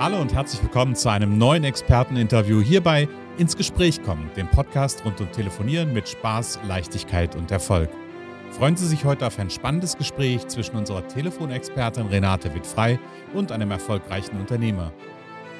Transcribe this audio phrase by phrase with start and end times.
[0.00, 3.06] Hallo und herzlich willkommen zu einem neuen Experteninterview hierbei
[3.36, 7.90] ins Gespräch kommen, dem Podcast rund um Telefonieren mit Spaß, Leichtigkeit und Erfolg.
[8.50, 12.98] Freuen Sie sich heute auf ein spannendes Gespräch zwischen unserer Telefonexpertin Renate Wittfrei
[13.34, 14.90] und einem erfolgreichen Unternehmer.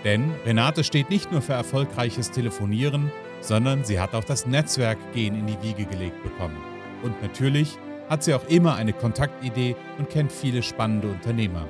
[0.05, 3.13] Denn Renate steht nicht nur für erfolgreiches Telefonieren,
[3.43, 6.57] sondern sie hat auch das Netzwerkgehen in die Wiege gelegt bekommen.
[7.03, 7.77] Und natürlich
[8.09, 11.67] hat sie auch immer eine Kontaktidee und kennt viele spannende Unternehmer.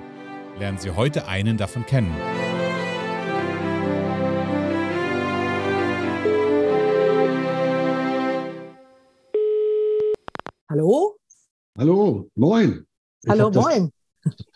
[0.61, 2.15] Lernen Sie heute einen davon kennen.
[13.31, 13.93] Hallo, moin.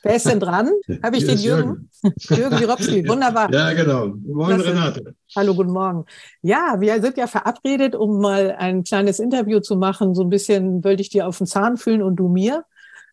[0.02, 0.69] Wer ist denn dran?
[1.01, 1.88] Habe ich den Jürgen?
[2.19, 3.52] Jürgen Jirowski, wunderbar.
[3.52, 4.09] Ja, genau.
[4.27, 4.70] Moin, Klasse.
[4.70, 5.14] Renate.
[5.37, 6.06] Hallo, guten Morgen.
[6.42, 10.16] Ja, wir sind ja verabredet, um mal ein kleines Interview zu machen.
[10.16, 12.64] So ein bisschen wollte ich dir auf den Zahn fühlen und du mir.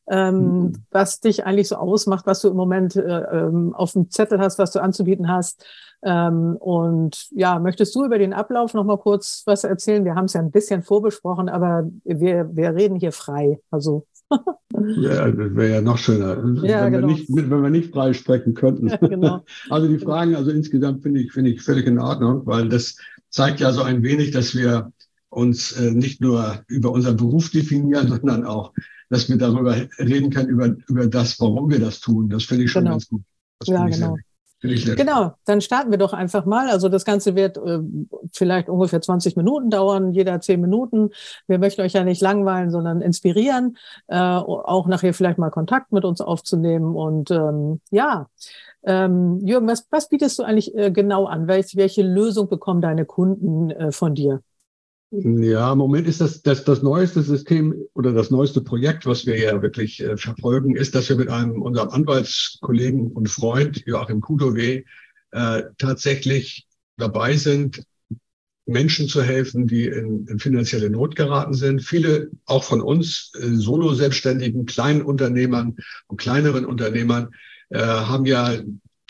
[0.09, 0.73] Ähm, mhm.
[0.89, 4.57] Was dich eigentlich so ausmacht, was du im Moment äh, ähm, auf dem Zettel hast,
[4.57, 5.63] was du anzubieten hast.
[6.03, 10.05] Ähm, und ja, möchtest du über den Ablauf noch mal kurz was erzählen?
[10.05, 13.59] Wir haben es ja ein bisschen vorbesprochen, aber wir, wir reden hier frei.
[13.69, 14.07] Also
[14.97, 17.07] ja, das wäre ja noch schöner, ja, wenn, genau.
[17.07, 18.87] wir nicht, wenn wir nicht frei sprechen könnten.
[18.87, 19.45] Ja, genau.
[19.69, 22.97] Also die Fragen, also insgesamt finde ich, finde ich völlig in Ordnung, weil das
[23.29, 24.91] zeigt ja so ein wenig, dass wir
[25.29, 28.73] uns äh, nicht nur über unseren Beruf definieren, sondern auch,
[29.09, 32.29] dass wir darüber reden können, über, über das, warum wir das tun.
[32.29, 32.95] Das finde ich schon genau.
[32.95, 33.21] ganz gut.
[33.59, 34.17] Das ja, genau.
[34.95, 36.69] Genau, dann starten wir doch einfach mal.
[36.69, 37.79] Also das Ganze wird äh,
[38.31, 41.09] vielleicht ungefähr 20 Minuten dauern, jeder 10 Minuten.
[41.47, 46.05] Wir möchten euch ja nicht langweilen, sondern inspirieren, äh, auch nachher vielleicht mal Kontakt mit
[46.05, 46.95] uns aufzunehmen.
[46.95, 48.29] Und ähm, ja,
[48.83, 51.47] ähm, Jürgen, was, was bietest du eigentlich äh, genau an?
[51.47, 54.41] Welch, welche Lösung bekommen deine Kunden äh, von dir?
[55.13, 59.37] Ja, im Moment ist das, das das neueste System oder das neueste Projekt, was wir
[59.37, 64.85] ja wirklich äh, verfolgen, ist, dass wir mit einem unserem Anwaltskollegen und Freund Joachim Kudowe
[65.31, 66.65] äh, tatsächlich
[66.95, 67.83] dabei sind,
[68.65, 71.81] Menschen zu helfen, die in, in finanzielle Not geraten sind.
[71.81, 75.75] Viele auch von uns äh, Solo-Selbstständigen, kleinen Unternehmern
[76.07, 77.31] und kleineren Unternehmern
[77.69, 78.53] äh, haben ja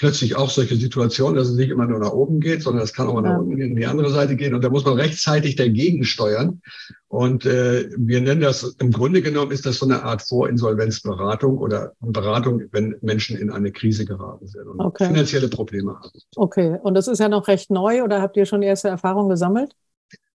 [0.01, 3.07] plötzlich auch solche Situationen, dass es nicht immer nur nach oben geht, sondern es kann
[3.07, 3.33] auch mal ja.
[3.33, 4.55] nach unten in die andere Seite gehen.
[4.55, 6.63] Und da muss man rechtzeitig dagegen steuern.
[7.07, 11.93] Und äh, wir nennen das, im Grunde genommen ist das so eine Art Vorinsolvenzberatung oder
[11.99, 15.05] Beratung, wenn Menschen in eine Krise geraten sind und okay.
[15.05, 16.19] finanzielle Probleme haben.
[16.35, 19.75] Okay, und das ist ja noch recht neu oder habt ihr schon erste Erfahrungen gesammelt?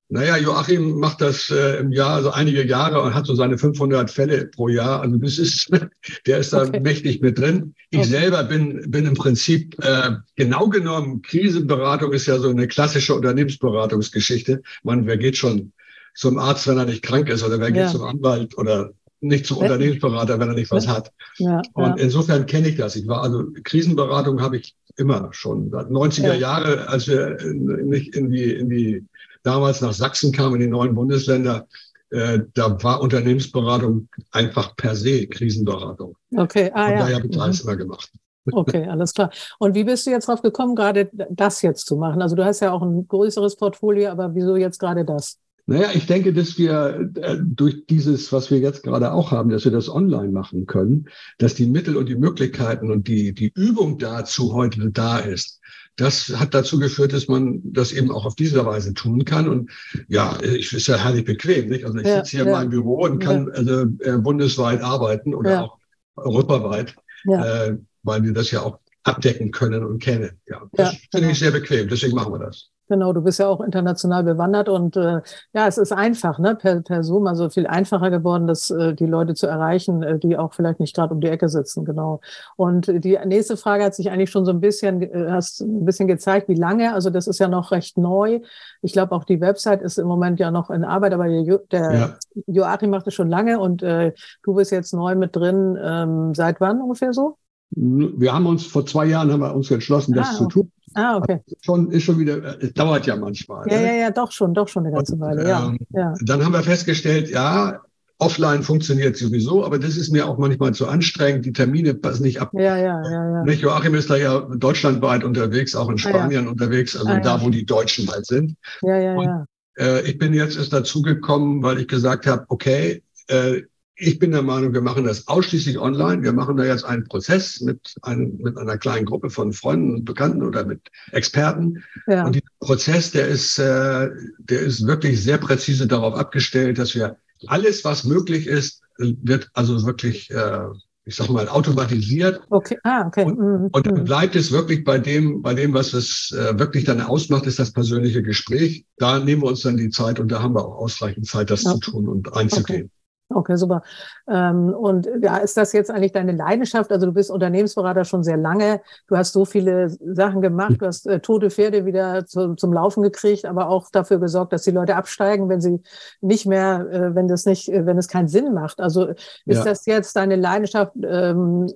[0.08, 4.08] Naja, Joachim macht das äh, im Jahr, also einige Jahre und hat so seine 500
[4.08, 5.00] Fälle pro Jahr.
[5.00, 5.68] Also das ist,
[6.26, 6.78] der ist da okay.
[6.80, 7.74] mächtig mit drin.
[7.90, 8.08] Ich okay.
[8.08, 14.62] selber bin, bin im Prinzip, äh, genau genommen, Krisenberatung ist ja so eine klassische Unternehmensberatungsgeschichte.
[14.84, 15.72] Man, wer geht schon
[16.14, 17.82] zum Arzt, wenn er nicht krank ist oder wer ja.
[17.82, 21.10] geht zum Anwalt oder nicht zum Unternehmensberater, wenn er nicht was hat.
[21.38, 22.04] Ja, und ja.
[22.04, 22.94] insofern kenne ich das.
[22.94, 28.30] Ich war also Krisenberatung habe ich immer schon seit 90er Jahre, als wir nicht in
[28.30, 29.04] die in die
[29.42, 31.66] damals nach Sachsen kam, in die neuen Bundesländer,
[32.10, 36.16] äh, da war Unternehmensberatung einfach per se Krisenberatung.
[36.36, 36.98] Okay, ah, Und ja.
[36.98, 38.10] daher habe ich das immer gemacht.
[38.52, 39.30] Okay, alles klar.
[39.58, 42.22] Und wie bist du jetzt drauf gekommen, gerade das jetzt zu machen?
[42.22, 45.38] Also du hast ja auch ein größeres Portfolio, aber wieso jetzt gerade das?
[45.68, 49.64] Naja, ich denke, dass wir äh, durch dieses, was wir jetzt gerade auch haben, dass
[49.64, 53.98] wir das online machen können, dass die Mittel und die Möglichkeiten und die, die Übung
[53.98, 55.60] dazu heute da ist.
[55.96, 59.48] Das hat dazu geführt, dass man das eben auch auf diese Weise tun kann.
[59.48, 59.70] Und
[60.08, 61.84] ja, ich ist ja herrlich bequem, nicht?
[61.84, 62.46] Also ich ja, sitze hier ja.
[62.46, 63.54] in meinem Büro und kann ja.
[63.54, 65.78] also, äh, bundesweit arbeiten oder auch
[66.14, 66.94] europaweit,
[67.24, 67.72] äh,
[68.04, 70.38] weil wir das ja auch abdecken können und kennen.
[70.46, 71.30] Ja, das finde genau.
[71.30, 71.88] ich sehr bequem.
[71.88, 72.70] Deswegen machen wir das.
[72.88, 75.20] Genau, du bist ja auch international bewandert und äh,
[75.52, 79.06] ja, es ist einfach, ne, per, per Zoom, also viel einfacher geworden, das, äh, die
[79.06, 82.20] Leute zu erreichen, äh, die auch vielleicht nicht gerade um die Ecke sitzen, genau.
[82.54, 86.06] Und die nächste Frage hat sich eigentlich schon so ein bisschen, äh, hast ein bisschen
[86.06, 88.40] gezeigt, wie lange, also das ist ja noch recht neu.
[88.82, 91.58] Ich glaube auch die Website ist im Moment ja noch in Arbeit, aber der, jo
[91.72, 92.16] der ja.
[92.46, 94.12] Joachim macht es schon lange und äh,
[94.44, 95.76] du bist jetzt neu mit drin.
[95.82, 97.36] Ähm, seit wann ungefähr so?
[97.70, 100.70] Wir haben uns vor zwei Jahren haben wir uns entschlossen, das ah, zu tun.
[100.96, 101.40] Ah, okay.
[101.60, 103.70] Schon, ist schon wieder, es dauert ja manchmal.
[103.70, 103.86] Ja, ne?
[103.86, 106.14] ja, ja, doch schon, doch schon eine ganze und, Weile, ja, ähm, ja.
[106.22, 107.80] Dann haben wir festgestellt, ja,
[108.18, 111.44] offline funktioniert sowieso, aber das ist mir auch manchmal zu anstrengend.
[111.44, 112.50] Die Termine passen nicht ab.
[112.54, 113.52] Ja, ja, ja, ja.
[113.52, 116.50] Joachim ist da ja deutschlandweit unterwegs, auch in Spanien ah, ja.
[116.50, 118.56] unterwegs, also ah, da, wo die Deutschen halt sind.
[118.80, 119.46] Ja, ja, und, ja.
[119.78, 123.62] Äh, ich bin jetzt erst dazugekommen, weil ich gesagt habe, okay, äh,
[123.96, 126.22] ich bin der Meinung, wir machen das ausschließlich online.
[126.22, 130.04] Wir machen da jetzt einen Prozess mit, einem, mit einer kleinen Gruppe von Freunden und
[130.04, 130.80] Bekannten oder mit
[131.12, 131.82] Experten.
[132.06, 132.26] Ja.
[132.26, 137.16] Und dieser Prozess, der ist, äh, der ist wirklich sehr präzise darauf abgestellt, dass wir
[137.46, 140.66] alles, was möglich ist, wird also wirklich äh,
[141.08, 142.40] ich sag mal, automatisiert.
[142.50, 143.24] Okay, ah, okay.
[143.24, 143.68] Und, mhm.
[143.70, 144.04] und dann mhm.
[144.04, 147.70] bleibt es wirklich bei dem, bei dem, was es äh, wirklich dann ausmacht, ist das
[147.70, 148.84] persönliche Gespräch.
[148.98, 151.64] Da nehmen wir uns dann die Zeit und da haben wir auch ausreichend Zeit, das
[151.64, 151.74] okay.
[151.74, 152.86] zu tun und einzugehen.
[152.86, 152.95] Okay.
[153.28, 153.82] Okay, super.
[154.28, 156.92] Ähm, und ja, ist das jetzt eigentlich deine Leidenschaft?
[156.92, 158.80] Also du bist Unternehmensberater schon sehr lange.
[159.08, 160.76] Du hast so viele Sachen gemacht.
[160.78, 164.62] Du hast äh, tote Pferde wieder zu, zum Laufen gekriegt, aber auch dafür gesorgt, dass
[164.62, 165.82] die Leute absteigen, wenn sie
[166.20, 168.78] nicht mehr, äh, wenn das nicht, äh, wenn es keinen Sinn macht.
[168.78, 169.64] Also ist ja.
[169.64, 171.66] das jetzt deine Leidenschaft ähm,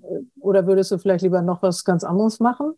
[0.40, 2.74] oder würdest du vielleicht lieber noch was ganz anderes machen?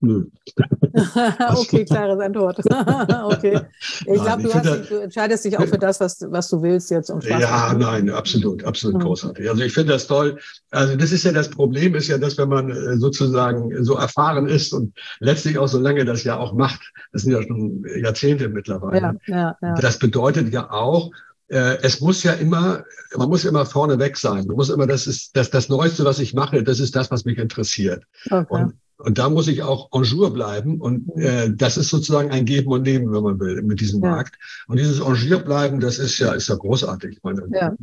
[0.00, 0.26] Nö.
[1.56, 2.58] okay, klares Antwort.
[3.24, 3.60] okay.
[4.00, 4.50] Ich glaube, du,
[4.88, 7.10] du, entscheidest dich auch für das, was, was du willst jetzt.
[7.10, 7.78] Und Spaß ja, machen.
[7.78, 9.06] nein, absolut, absolut mhm.
[9.06, 9.48] großartig.
[9.48, 10.38] Also ich finde das toll.
[10.70, 14.48] Also das ist ja das Problem, ist ja, dass wenn man äh, sozusagen so erfahren
[14.48, 18.50] ist und letztlich auch so lange das ja auch macht, das sind ja schon Jahrzehnte
[18.50, 19.18] mittlerweile.
[19.26, 19.74] Ja, ja, ja.
[19.76, 21.10] Das bedeutet ja auch,
[21.48, 22.84] äh, es muss ja immer,
[23.16, 24.46] man muss immer vorne weg sein.
[24.46, 27.24] Man muss immer, das ist das, das Neueste, was ich mache, das ist das, was
[27.24, 28.04] mich interessiert.
[28.30, 28.44] Okay.
[28.48, 30.80] Und und da muss ich auch en jour bleiben.
[30.80, 31.22] Und mhm.
[31.22, 34.10] äh, das ist sozusagen ein Geben und Nehmen, wenn man will, mit diesem ja.
[34.10, 34.36] Markt.
[34.68, 37.16] Und dieses en jour bleiben, das ist ja, ist ja großartig.
[37.16, 37.74] Ich meine, ja.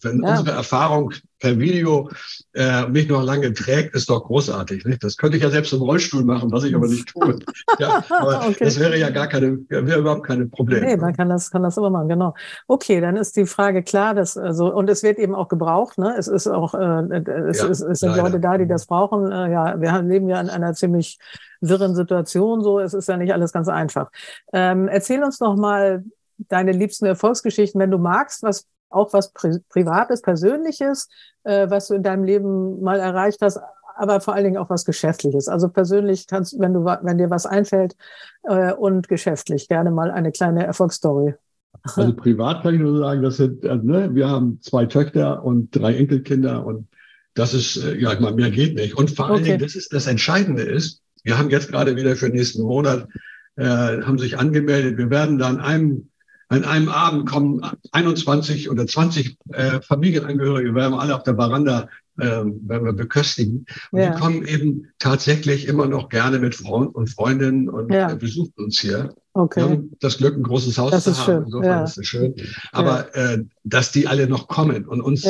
[0.00, 0.30] wenn ja.
[0.30, 2.10] unsere Erfahrung per Video
[2.54, 4.84] äh, mich noch lange trägt, ist doch großartig.
[4.84, 5.04] Nicht?
[5.04, 7.38] Das könnte ich ja selbst im Rollstuhl machen, was ich aber nicht tue.
[7.78, 8.64] ja, aber okay.
[8.64, 10.86] das wäre ja gar keine, wäre überhaupt keine Probleme.
[10.86, 12.34] Nee, man kann das, kann das immer machen, genau.
[12.66, 16.14] Okay, dann ist die Frage klar, dass, also, und es wird eben auch gebraucht, ne?
[16.18, 18.22] Es ist auch, äh, es, ja, es, es sind leider.
[18.22, 19.30] Leute da, die das brauchen.
[19.30, 21.18] Äh, ja, wir leben ja in einer ziemlich
[21.60, 22.78] wirren Situation, so.
[22.78, 24.10] Es ist ja nicht alles ganz einfach.
[24.52, 26.04] Ähm, erzähl uns noch mal
[26.48, 31.08] deine liebsten Erfolgsgeschichten, wenn du magst, was auch was Pri Privates, Persönliches,
[31.44, 33.60] äh, was du in deinem Leben mal erreicht hast,
[33.96, 35.48] aber vor allen Dingen auch was Geschäftliches.
[35.48, 37.96] Also persönlich kannst, wenn du, wenn dir was einfällt
[38.42, 41.34] äh, und geschäftlich gerne mal eine kleine Erfolgsstory.
[41.82, 45.70] Also privat kann ich nur sagen, das sind, also, ne, wir haben zwei Töchter und
[45.70, 46.88] drei Enkelkinder und
[47.34, 48.96] das ist, äh, ja, ich meine, mehr geht nicht.
[48.96, 49.44] Und vor allen okay.
[49.44, 53.08] Dingen, das ist das Entscheidende ist, wir haben jetzt gerade wieder für nächsten Monat,
[53.56, 54.96] äh, haben sich angemeldet.
[54.96, 56.08] Wir werden dann einem
[56.48, 57.60] an einem Abend kommen
[57.92, 61.88] 21 oder 20 äh, Familienangehörige, werden wir alle auf der Veranda
[62.18, 63.66] äh, werden wir beköstigen.
[63.90, 64.10] Und ja.
[64.10, 68.12] die kommen eben tatsächlich immer noch gerne mit Freunden und Freundinnen und ja.
[68.12, 69.14] äh, besuchen uns hier.
[69.34, 69.60] Okay.
[69.60, 71.24] Wir haben das Glück, ein großes Haus das zu haben.
[71.24, 71.42] Schön.
[71.44, 71.84] Insofern ja.
[71.84, 72.34] ist es schön.
[72.72, 75.26] Aber äh, dass die alle noch kommen und uns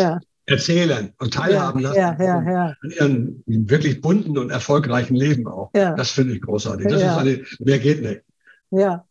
[0.48, 2.74] erzählen und teilhaben lassen ja, ja, ja.
[2.80, 5.72] an ihren wirklich bunten und erfolgreichen Leben auch.
[5.72, 6.86] Das finde ich großartig.
[6.86, 8.22] Das ist eine, mehr geht nicht.
[8.70, 9.06] Ja,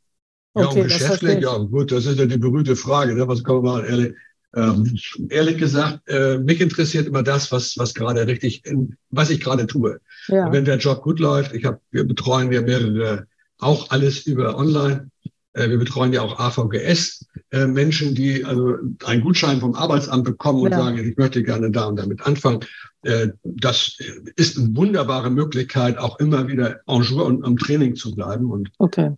[0.55, 3.13] ja, und geschäftlich, ja gut, das ist ja die berühmte Frage.
[3.13, 3.27] Ne?
[3.27, 4.13] Was kann man machen, ehrlich?
[4.55, 4.97] Ähm,
[5.29, 8.63] ehrlich gesagt, äh, mich interessiert immer das, was, was gerade richtig,
[9.09, 9.99] was ich gerade tue.
[10.29, 10.49] Ja.
[10.51, 15.09] Wenn der Job gut läuft, ich habe, wir betreuen ja mehrere, auch alles über online.
[15.53, 20.61] Äh, wir betreuen ja auch AVGS äh, Menschen, die also einen Gutschein vom Arbeitsamt bekommen
[20.61, 20.77] und ja.
[20.77, 22.61] sagen, ich möchte gerne da und damit anfangen.
[23.01, 23.97] Äh, das
[24.37, 28.49] ist eine wunderbare Möglichkeit, auch immer wieder en jour und am Training zu bleiben.
[28.49, 29.11] Und okay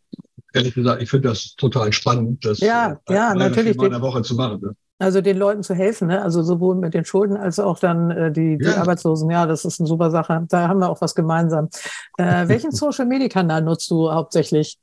[0.54, 4.22] ehrlich gesagt, ich finde das total spannend, das ja, äh, ja, natürlich in einer Woche
[4.22, 4.62] zu machen.
[4.62, 4.76] Ne?
[5.00, 6.22] Also den Leuten zu helfen, ne?
[6.22, 8.78] also sowohl mit den Schulden als auch dann äh, die, die ja.
[8.78, 9.30] Arbeitslosen.
[9.30, 10.46] Ja, das ist eine super Sache.
[10.50, 11.70] Da haben wir auch was gemeinsam.
[12.18, 14.78] Äh, welchen Social Media Kanal nutzt du hauptsächlich?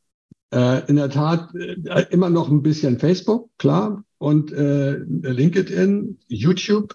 [0.55, 6.95] Äh, in der Tat äh, immer noch ein bisschen Facebook, klar, und äh, LinkedIn, YouTube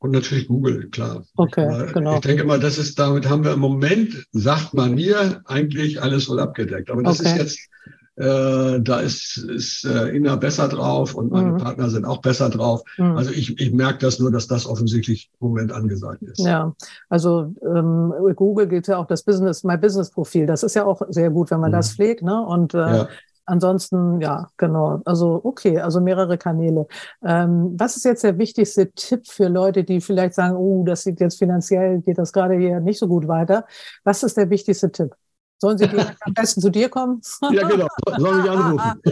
[0.00, 1.24] und natürlich Google, klar.
[1.36, 2.14] Okay, ich, genau.
[2.14, 6.28] Ich denke mal, das ist, damit haben wir im Moment, sagt man mir, eigentlich alles
[6.28, 6.90] wohl abgedeckt.
[6.90, 7.28] Aber das okay.
[7.28, 7.58] ist jetzt
[8.20, 11.56] äh, da ist, ist äh, Ina besser drauf und meine mhm.
[11.56, 12.82] Partner sind auch besser drauf.
[12.98, 13.16] Mhm.
[13.16, 16.40] Also ich, ich merke das nur, dass das offensichtlich im Moment angesagt ist.
[16.40, 16.74] Ja,
[17.08, 20.46] also ähm, Google geht ja auch das Business, My Business Profil.
[20.46, 21.76] Das ist ja auch sehr gut, wenn man mhm.
[21.76, 22.22] das pflegt.
[22.22, 22.44] Ne?
[22.44, 23.08] Und äh, ja.
[23.50, 25.00] Ansonsten, ja, genau.
[25.04, 26.86] Also, okay, also mehrere Kanäle.
[27.24, 31.18] Ähm, was ist jetzt der wichtigste Tipp für Leute, die vielleicht sagen, oh, das sieht
[31.20, 33.66] jetzt finanziell, geht das gerade hier nicht so gut weiter?
[34.04, 35.16] Was ist der wichtigste Tipp?
[35.60, 37.20] Sollen sie am besten zu dir kommen?
[37.52, 37.88] Ja, genau.
[38.18, 39.02] Soll ich anrufen?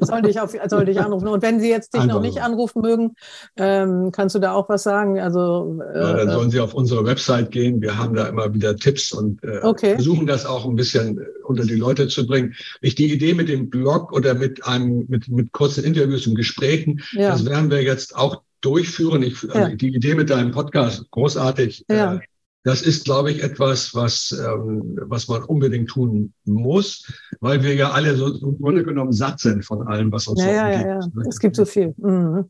[0.00, 1.28] soll, dich auf, soll dich anrufen.
[1.28, 3.14] Und wenn sie jetzt dich Einfach noch nicht anrufen mögen,
[3.56, 5.18] ähm, kannst du da auch was sagen?
[5.18, 7.82] Also, äh, ja, dann sollen sie auf unsere Website gehen.
[7.82, 9.94] Wir haben da immer wieder Tipps und äh, okay.
[9.94, 12.54] versuchen das auch ein bisschen äh, unter die Leute zu bringen.
[12.80, 17.02] Ich die Idee mit dem Blog oder mit einem mit, mit kurzen Interviews und Gesprächen,
[17.12, 17.30] ja.
[17.30, 19.22] das werden wir jetzt auch durchführen.
[19.22, 19.68] Ich, also ja.
[19.74, 21.84] Die Idee mit deinem Podcast, großartig.
[21.88, 22.14] Ja.
[22.14, 22.20] Äh,
[22.64, 27.90] das ist, glaube ich, etwas, was, ähm, was man unbedingt tun muss, weil wir ja
[27.90, 30.86] alle so im Grunde genommen satt sind von allem, was uns ja, so ja, ja,
[30.86, 31.00] ja.
[31.28, 31.94] Es gibt so viel.
[31.96, 32.44] Mhm.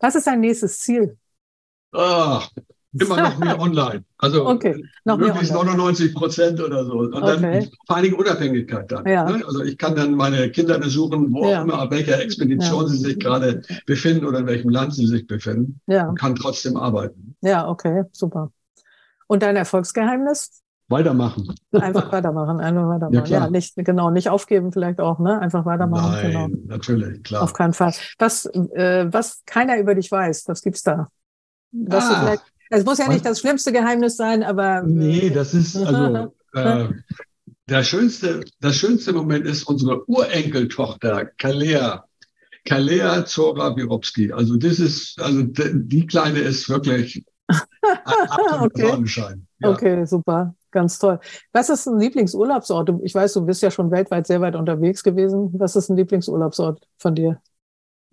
[0.00, 1.16] Was ist dein nächstes Ziel?
[1.92, 2.50] Ach,
[2.92, 4.04] immer noch mehr online.
[4.18, 6.92] Also okay, noch möglichst 99 Prozent oder so.
[6.92, 7.40] Und okay.
[7.40, 9.06] dann vor allen Dingen Unabhängigkeit dann.
[9.06, 9.24] Ja.
[9.30, 9.44] Ne?
[9.46, 11.60] Also ich kann dann meine Kinder besuchen, wo ja.
[11.60, 12.88] auch immer, auf welcher Expedition ja.
[12.88, 15.80] sie sich gerade befinden oder in welchem Land sie sich befinden.
[15.86, 16.08] Ja.
[16.08, 17.36] Und kann trotzdem arbeiten.
[17.40, 18.50] Ja, okay, super.
[19.26, 20.62] Und dein Erfolgsgeheimnis?
[20.88, 21.54] Weitermachen.
[21.72, 23.26] Einfach weitermachen, einfach weitermachen.
[23.26, 25.40] Ja, ja, nicht, genau, nicht aufgeben vielleicht auch, ne?
[25.40, 26.12] Einfach weitermachen.
[26.12, 26.48] Nein, genau.
[26.66, 27.42] natürlich, klar.
[27.42, 27.94] Auf keinen Fall.
[28.18, 31.08] Was, äh, was keiner über dich weiß, was gibt's da?
[31.72, 34.82] Was ah, vielleicht, es muss ja nicht das schlimmste Geheimnis sein, aber.
[34.82, 36.88] Nee, das ist, also, äh,
[37.68, 42.04] der schönste, das schönste Moment ist unsere Urenkeltochter, Kalea.
[42.66, 44.32] Kalea Zora Wirowski.
[44.32, 47.24] Also das ist, also die Kleine ist wirklich
[48.60, 48.88] okay.
[48.88, 49.46] Sonnenschein.
[49.60, 49.70] Ja.
[49.70, 50.54] Okay, super.
[50.70, 51.20] Ganz toll.
[51.52, 52.90] Was ist ein Lieblingsurlaubsort?
[53.04, 55.54] Ich weiß, du bist ja schon weltweit sehr weit unterwegs gewesen.
[55.56, 57.40] Was ist ein Lieblingsurlaubsort von dir?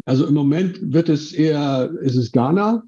[0.06, 2.84] Also im Moment wird es eher, ist es Ghana.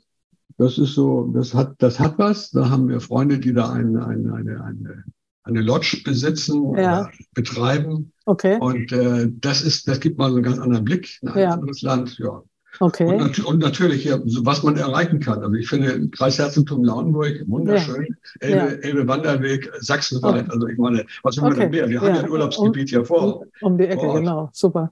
[0.58, 2.52] Das ist so, das hat, das hat was.
[2.52, 5.04] Da haben wir Freunde, die da eine, eine, eine, eine,
[5.44, 7.02] eine Lodge besitzen ja.
[7.02, 8.12] oder betreiben.
[8.26, 8.58] Okay.
[8.60, 11.50] Und äh, das ist, das gibt mal so einen ganz anderen Blick in ein ja.
[11.52, 12.18] anderes Land.
[12.20, 12.44] Ja.
[12.80, 13.06] Okay.
[13.06, 15.44] Und, und, natürlich hier, was man erreichen kann.
[15.44, 18.18] Also ich finde Kreisherzogtum Lauenburg wunderschön.
[18.42, 18.48] Ja.
[18.48, 18.90] Elbe, ja.
[18.90, 20.46] Elbe Wanderweg, Sachsenwald.
[20.46, 20.52] Okay.
[20.52, 21.62] Also ich meine, was will man okay.
[21.62, 21.90] denn mehr?
[21.90, 23.42] Wir haben ja ein Urlaubsgebiet um, hier vor.
[23.62, 24.50] Um, um die Ecke, genau.
[24.54, 24.92] Super.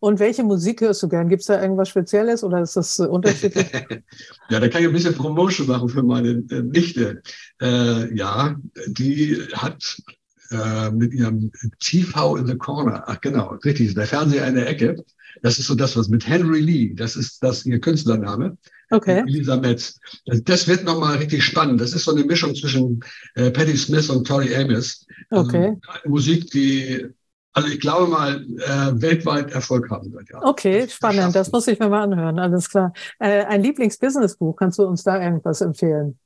[0.00, 1.28] Und welche Musik hörst du gern?
[1.28, 3.66] Gibt es da irgendwas Spezielles oder ist das äh, unterschiedlich?
[4.50, 7.22] ja, da kann ich ein bisschen Promotion machen für meine äh, Nichte.
[7.60, 8.56] Äh, ja,
[8.88, 10.02] die hat
[10.50, 15.02] äh, mit ihrem TV in the Corner, ach genau, richtig, der Fernseher in der Ecke,
[15.40, 18.58] das ist so das, was mit Henry Lee, das ist das ihr Künstlername.
[18.90, 19.22] Okay.
[19.26, 19.98] Lisa Metz.
[20.26, 21.80] Das wird nochmal richtig spannend.
[21.80, 23.02] Das ist so eine Mischung zwischen
[23.34, 25.06] äh, Patti Smith und Tori Amos.
[25.30, 25.78] Also okay.
[26.04, 27.06] Musik, die,
[27.54, 30.28] also ich glaube mal, äh, weltweit Erfolg haben wird.
[30.28, 30.42] Ja.
[30.42, 31.34] Okay, das spannend.
[31.34, 32.38] Das muss ich mir mal anhören.
[32.38, 32.92] Alles klar.
[33.18, 36.18] Äh, ein Lieblingsbusinessbuch, kannst du uns da irgendwas empfehlen?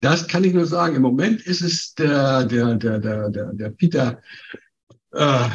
[0.00, 0.96] Das kann ich nur sagen.
[0.96, 4.22] Im Moment ist es der, der, der, der, der, der Peter,
[5.12, 5.48] äh,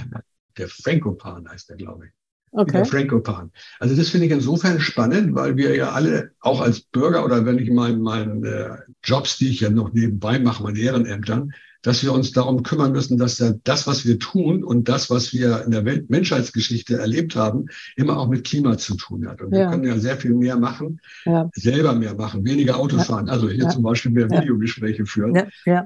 [0.57, 2.12] der Frankopan heißt der, glaube ich.
[2.55, 2.72] Okay.
[2.72, 3.51] Der Frankopan.
[3.79, 7.57] Also das finde ich insofern spannend, weil wir ja alle, auch als Bürger oder wenn
[7.57, 11.51] ich meinen meinen äh, Jobs, die ich ja noch nebenbei mache, meine Ehrenämtern,
[11.83, 15.63] dass wir uns darum kümmern müssen, dass das, was wir tun und das, was wir
[15.65, 19.41] in der Menschheitsgeschichte erlebt haben, immer auch mit Klima zu tun hat.
[19.41, 19.59] Und ja.
[19.59, 21.49] wir können ja sehr viel mehr machen, ja.
[21.53, 23.05] selber mehr machen, weniger Autos ja.
[23.05, 23.29] fahren.
[23.29, 25.51] Also hier zum Beispiel mehr Videogespräche führen.
[25.65, 25.85] Ja.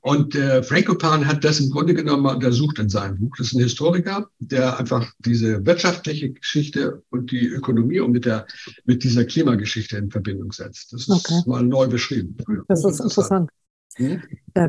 [0.00, 3.34] Und äh, Frankopan hat das im Grunde genommen mal untersucht in seinem Buch.
[3.36, 8.46] Das ist ein Historiker, der einfach diese wirtschaftliche Geschichte und die Ökonomie und mit der
[8.84, 10.92] mit dieser Klimageschichte in Verbindung setzt.
[10.92, 11.42] Das ist okay.
[11.46, 12.36] mal neu beschrieben.
[12.68, 13.50] Das ist interessant.
[13.96, 14.22] Hm?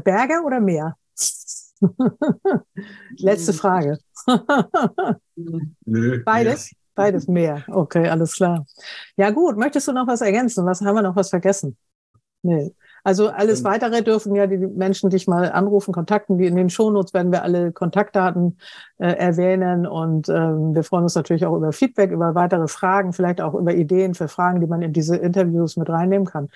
[0.03, 0.97] Berge oder Meer?
[3.17, 3.57] Letzte hm.
[3.57, 3.99] Frage.
[5.85, 6.71] Nö, Beides?
[6.71, 6.79] Meer.
[6.95, 7.63] Beides Meer.
[7.67, 8.65] Okay, alles klar.
[9.17, 10.65] Ja gut, möchtest du noch was ergänzen?
[10.65, 11.77] Was haben wir noch was vergessen?
[12.43, 12.75] Nee.
[13.03, 13.65] Also alles ähm.
[13.65, 16.37] weitere dürfen ja die Menschen dich mal anrufen, kontakten.
[16.37, 18.57] Die in den Shownotes werden wir alle Kontaktdaten
[18.97, 23.41] äh, erwähnen und ähm, wir freuen uns natürlich auch über Feedback, über weitere Fragen, vielleicht
[23.41, 26.49] auch über Ideen für Fragen, die man in diese Interviews mit reinnehmen kann.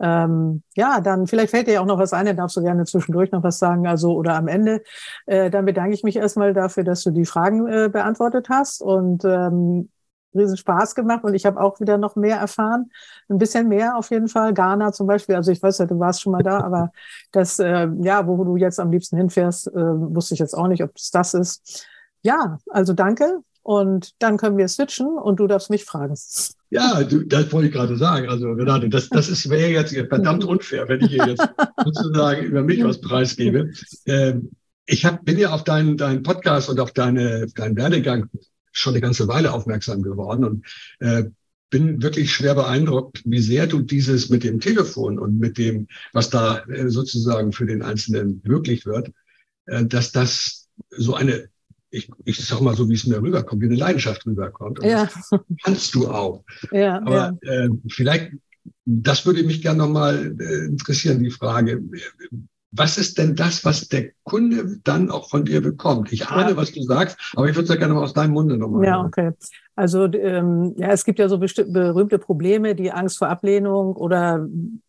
[0.00, 3.32] Ähm, ja, dann vielleicht fällt dir auch noch was ein, dann darfst du gerne zwischendurch
[3.32, 4.82] noch was sagen, also oder am Ende.
[5.26, 9.24] Äh, dann bedanke ich mich erstmal dafür, dass du die Fragen äh, beantwortet hast und
[9.24, 9.88] ähm,
[10.34, 12.90] riesen Spaß gemacht und ich habe auch wieder noch mehr erfahren.
[13.28, 14.54] Ein bisschen mehr auf jeden Fall.
[14.54, 15.34] Ghana zum Beispiel.
[15.34, 16.92] Also ich weiß ja, du warst schon mal da, aber
[17.32, 20.82] das, äh, ja, wo du jetzt am liebsten hinfährst, äh, wusste ich jetzt auch nicht,
[20.82, 21.86] ob es das ist.
[22.22, 23.40] Ja, also danke.
[23.62, 26.14] Und dann können wir switchen und du darfst mich fragen.
[26.68, 28.28] Ja, du, das wollte ich gerade sagen.
[28.28, 31.48] Also Renate, das, das ist, wäre jetzt verdammt unfair, wenn ich hier jetzt
[31.82, 33.70] sozusagen über mich was preisgebe.
[34.04, 34.50] Ähm,
[34.84, 38.28] ich hab, bin ja auf deinen, deinen Podcast und auf deine, deinen Werdegang
[38.74, 40.66] schon eine ganze Weile aufmerksam geworden und
[40.98, 41.24] äh,
[41.70, 46.30] bin wirklich schwer beeindruckt, wie sehr du dieses mit dem Telefon und mit dem, was
[46.30, 49.10] da äh, sozusagen für den Einzelnen möglich wird,
[49.66, 51.48] äh, dass das so eine,
[51.90, 54.80] ich, ich sag mal so, wie es mir rüberkommt, wie eine Leidenschaft rüberkommt.
[54.80, 55.08] Und ja.
[55.64, 56.44] Kannst du auch.
[56.72, 57.64] Ja, Aber ja.
[57.64, 58.32] Äh, vielleicht,
[58.84, 61.82] das würde mich gerne nochmal äh, interessieren, die Frage,
[62.76, 66.12] was ist denn das, was der Kunde dann auch von dir bekommt?
[66.12, 66.56] Ich ahne, ja.
[66.56, 68.84] was du sagst, aber ich würde es ja gerne mal aus deinem Munde nochmal.
[68.84, 69.30] Ja, okay.
[69.76, 74.46] Also ähm, ja, es gibt ja so berühmte Probleme, die Angst vor Ablehnung oder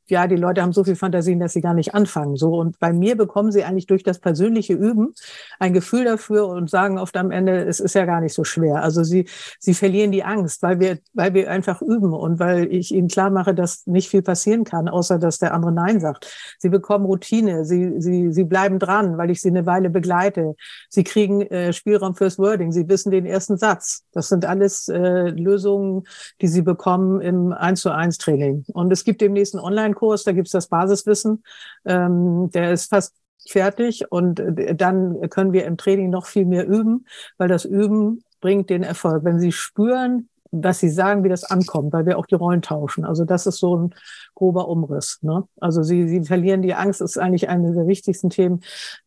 [0.07, 2.35] ja, die Leute haben so viel Fantasien, dass sie gar nicht anfangen.
[2.35, 5.15] So und bei mir bekommen sie eigentlich durch das persönliche Üben
[5.59, 8.83] ein Gefühl dafür und sagen oft am Ende, es ist ja gar nicht so schwer.
[8.83, 9.27] Also sie
[9.59, 13.31] sie verlieren die Angst, weil wir weil wir einfach üben und weil ich ihnen klar
[13.31, 16.31] mache, dass nicht viel passieren kann, außer dass der andere Nein sagt.
[16.59, 20.55] Sie bekommen Routine, sie sie sie bleiben dran, weil ich sie eine Weile begleite.
[20.89, 24.03] Sie kriegen äh, Spielraum fürs Wording, sie wissen den ersten Satz.
[24.11, 26.03] Das sind alles äh, Lösungen,
[26.41, 28.65] die Sie bekommen im 1 zu 1 Training.
[28.73, 31.43] Und es gibt demnächst einen Online-Kurs, da gibt es das Basiswissen.
[31.85, 33.15] Ähm, der ist fast
[33.47, 37.05] fertig und äh, dann können wir im Training noch viel mehr üben,
[37.37, 39.23] weil das Üben bringt den Erfolg.
[39.23, 40.29] Wenn Sie spüren,
[40.63, 43.05] was sie sagen, wie das ankommt, weil wir auch die Rollen tauschen.
[43.05, 43.95] Also das ist so ein
[44.33, 45.19] grober Umriss.
[45.21, 45.43] Ne?
[45.59, 48.61] Also sie, sie verlieren die Angst, ist eigentlich eine der wichtigsten Themen.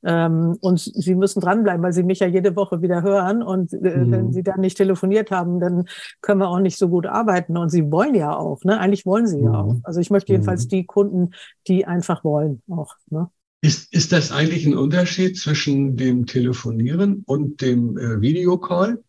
[0.05, 3.43] Ähm, und sie müssen dranbleiben, weil sie mich ja jede Woche wieder hören.
[3.43, 4.11] Und äh, mhm.
[4.11, 5.85] wenn sie dann nicht telefoniert haben, dann
[6.21, 7.57] können wir auch nicht so gut arbeiten.
[7.57, 8.63] Und sie wollen ja auch.
[8.65, 8.79] Ne?
[8.79, 9.45] Eigentlich wollen sie mhm.
[9.45, 9.77] ja auch.
[9.85, 10.69] Also ich möchte jedenfalls mhm.
[10.69, 11.31] die Kunden,
[11.67, 12.95] die einfach wollen, auch.
[13.11, 13.29] Ne?
[13.61, 19.03] Ist, ist das eigentlich ein Unterschied zwischen dem Telefonieren und dem äh, Videocall?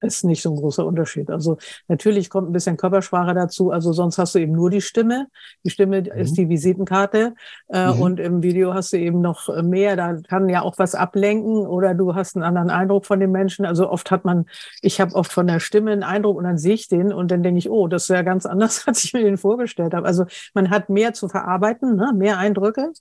[0.00, 1.30] Ist nicht so ein großer Unterschied.
[1.30, 1.56] Also
[1.88, 3.70] natürlich kommt ein bisschen Körpersprache dazu.
[3.70, 5.28] Also sonst hast du eben nur die Stimme.
[5.64, 6.06] Die Stimme mhm.
[6.06, 7.34] ist die Visitenkarte.
[7.68, 8.00] Äh, mhm.
[8.00, 9.96] Und im Video hast du eben noch mehr.
[9.96, 13.64] Da kann ja auch was ablenken oder du hast einen anderen Eindruck von den Menschen.
[13.64, 14.46] Also oft hat man,
[14.82, 17.42] ich habe oft von der Stimme einen Eindruck und dann sehe ich den und dann
[17.42, 20.06] denke ich, oh, das ist ja ganz anders, als ich mir den vorgestellt habe.
[20.06, 22.12] Also man hat mehr zu verarbeiten, ne?
[22.14, 22.92] mehr Eindrücke.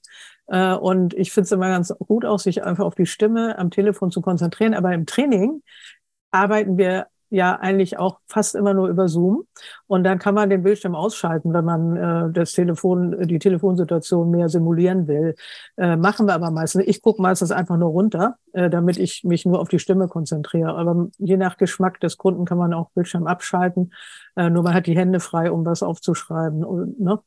[0.48, 3.72] Äh, und ich finde es immer ganz gut auch, sich einfach auf die Stimme am
[3.72, 4.74] Telefon zu konzentrieren.
[4.74, 5.62] Aber im Training
[6.36, 9.46] arbeiten wir ja eigentlich auch fast immer nur über Zoom.
[9.88, 14.48] Und dann kann man den Bildschirm ausschalten, wenn man äh, das Telefon, die Telefonsituation mehr
[14.48, 15.36] simulieren will.
[15.78, 16.84] Äh, machen wir aber meistens.
[16.86, 20.76] Ich gucke meistens einfach nur runter, äh, damit ich mich nur auf die Stimme konzentriere.
[20.76, 23.94] Aber je nach Geschmack des Kunden kann man auch Bildschirm abschalten.
[24.36, 26.64] Äh, nur man hat die Hände frei, um was aufzuschreiben.
[26.64, 27.20] Und, ne?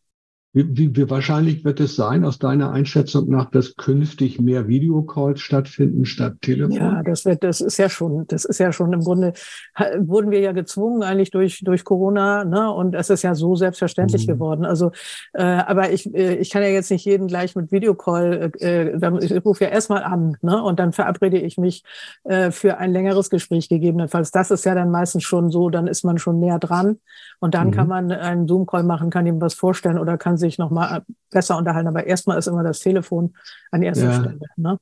[0.55, 6.07] Wie, wie wahrscheinlich wird es sein, aus deiner Einschätzung nach, dass künftig mehr Videocalls stattfinden
[6.07, 6.75] statt Telefon?
[6.75, 9.35] Ja, das wird, das ist ja schon, das ist ja schon im Grunde,
[9.99, 12.73] wurden wir ja gezwungen eigentlich durch, durch Corona, ne?
[12.73, 14.33] Und es ist ja so selbstverständlich mhm.
[14.33, 14.65] geworden.
[14.65, 14.91] Also,
[15.35, 19.45] äh, aber ich, äh, ich kann ja jetzt nicht jeden gleich mit Videocall, äh, ich
[19.45, 20.63] rufe ja erstmal an, ne?
[20.63, 21.85] Und dann verabrede ich mich
[22.25, 24.31] äh, für ein längeres Gespräch gegebenenfalls.
[24.31, 26.97] Das ist ja dann meistens schon so, dann ist man schon näher dran.
[27.39, 27.73] Und dann mhm.
[27.73, 31.89] kann man einen Zoom-Call machen, kann ihm was vorstellen oder kann sich nochmal besser unterhalten.
[31.89, 33.35] Aber erstmal ist immer das Telefon
[33.71, 34.21] an erster ja.
[34.21, 34.39] Stelle.
[34.57, 34.79] Ne?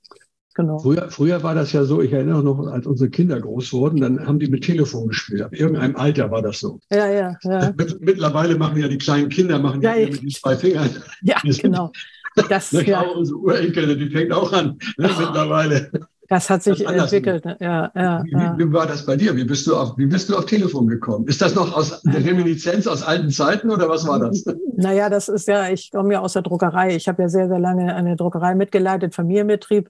[0.56, 0.78] Genau.
[0.78, 4.26] Früher, früher war das ja so, ich erinnere noch, als unsere Kinder groß wurden, dann
[4.26, 5.42] haben die mit Telefon gespielt.
[5.42, 6.80] Ab irgendeinem Alter war das so.
[6.90, 7.74] Ja, ja, ja.
[8.00, 10.88] Mittlerweile machen ja die kleinen Kinder machen ja, ja mit den zwei Fingern.
[11.20, 11.92] Ja, genau.
[12.48, 13.02] Das, ja.
[13.02, 15.20] Auch unsere Urenkel, die fängt auch an ne, oh.
[15.20, 15.90] mittlerweile.
[16.28, 17.44] Das hat sich entwickelt.
[17.60, 18.58] Ja, ja, wie, ja.
[18.58, 19.36] Wie, war das bei dir?
[19.36, 21.26] Wie bist du auf, wie bist du auf Telefon gekommen?
[21.26, 24.44] Ist das noch aus der Reminiszenz aus alten Zeiten oder was war das?
[24.78, 26.94] Naja, das ist ja, ich komme ja aus der Druckerei.
[26.94, 29.88] Ich habe ja sehr, sehr lange eine Druckerei mitgeleitet, Familienbetrieb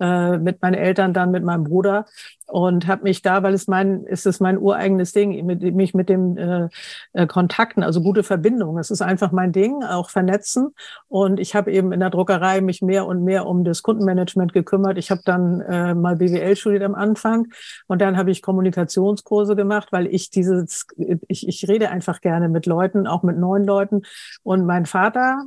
[0.00, 2.06] äh, mit meinen Eltern, dann mit meinem Bruder
[2.54, 6.36] und habe mich da, weil es mein, ist es mein ureigenes Ding, mich mit dem
[6.36, 6.68] äh,
[7.12, 8.78] äh, Kontakten, also gute Verbindungen.
[8.78, 10.72] Es ist einfach mein Ding, auch vernetzen.
[11.08, 14.98] Und ich habe eben in der Druckerei mich mehr und mehr um das Kundenmanagement gekümmert.
[14.98, 17.48] Ich habe dann äh, mal BWL studiert am Anfang
[17.88, 20.86] und dann habe ich Kommunikationskurse gemacht, weil ich dieses,
[21.26, 24.02] ich, ich rede einfach gerne mit Leuten, auch mit neuen Leuten.
[24.44, 25.42] Und mein Vater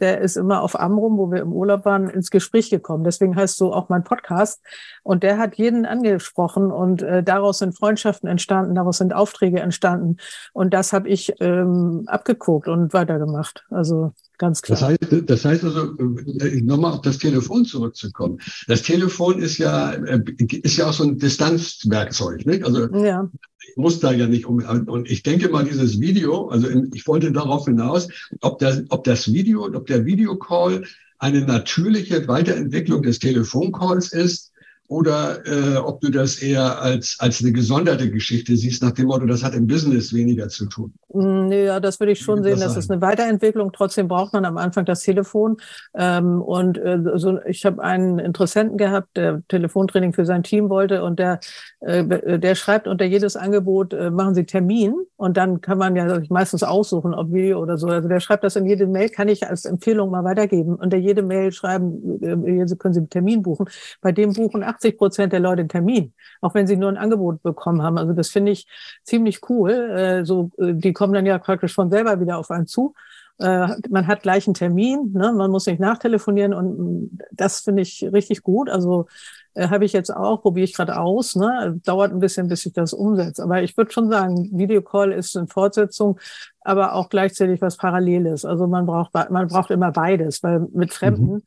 [0.00, 3.04] der ist immer auf Amrum, wo wir im Urlaub waren, ins Gespräch gekommen.
[3.04, 4.60] Deswegen heißt so auch mein Podcast.
[5.02, 10.16] Und der hat jeden angesprochen und äh, daraus sind Freundschaften entstanden, daraus sind Aufträge entstanden.
[10.52, 13.64] Und das habe ich ähm, abgeguckt und weitergemacht.
[13.70, 14.78] Also ganz klar.
[14.78, 15.96] Das heißt, das heißt also,
[16.40, 18.38] äh, nochmal auf das Telefon zurückzukommen.
[18.68, 22.46] Das Telefon ist ja, äh, ist ja auch so ein Distanzwerkzeug.
[22.46, 22.64] Nicht?
[22.64, 23.28] Also ja
[23.68, 24.58] ich muss da ja nicht um.
[24.88, 28.08] Und ich denke mal, dieses Video, also ich wollte darauf hinaus,
[28.40, 30.84] ob das, ob das Video, ob der Videocall
[31.18, 34.51] eine natürliche Weiterentwicklung des Telefoncalls ist
[34.92, 39.24] oder äh, ob du das eher als, als eine gesonderte Geschichte siehst, nach dem Motto,
[39.24, 40.92] das hat im Business weniger zu tun.
[41.14, 42.60] Mm, ja, das würde ich schon sehen.
[42.60, 43.72] Das, das ist eine Weiterentwicklung.
[43.72, 45.56] Trotzdem braucht man am Anfang das Telefon.
[45.94, 51.02] Ähm, und äh, so, ich habe einen Interessenten gehabt, der Telefontraining für sein Team wollte
[51.02, 51.40] und der,
[51.80, 56.20] äh, der schreibt unter jedes Angebot, äh, machen Sie Termin und dann kann man ja
[56.28, 57.86] meistens aussuchen, ob Video oder so.
[57.86, 60.74] Also der schreibt das in jede Mail, kann ich als Empfehlung mal weitergeben.
[60.74, 63.66] Unter jede Mail schreiben, äh, können Sie einen Termin buchen.
[64.02, 67.42] Bei dem buchen 80 Prozent der Leute einen Termin, auch wenn sie nur ein Angebot
[67.42, 67.98] bekommen haben.
[67.98, 68.66] Also das finde ich
[69.04, 69.70] ziemlich cool.
[69.70, 72.94] Äh, so, äh, die kommen dann ja praktisch von selber wieder auf einen zu.
[73.38, 75.32] Äh, man hat gleich einen Termin, ne?
[75.32, 78.68] man muss nicht nachtelefonieren und mm, das finde ich richtig gut.
[78.68, 79.06] Also
[79.54, 81.36] habe ich jetzt auch, probiere ich gerade aus.
[81.36, 81.78] Ne?
[81.84, 83.42] Dauert ein bisschen, bis ich das umsetze.
[83.42, 86.18] Aber ich würde schon sagen, Videocall ist eine Fortsetzung,
[86.62, 88.46] aber auch gleichzeitig was Paralleles.
[88.46, 91.42] Also man braucht, man braucht immer beides, weil mit Fremden mhm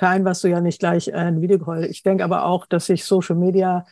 [0.00, 1.84] vereinbarst du ja nicht gleich ein Videocall.
[1.84, 3.84] Ich denke aber auch, dass sich Social Media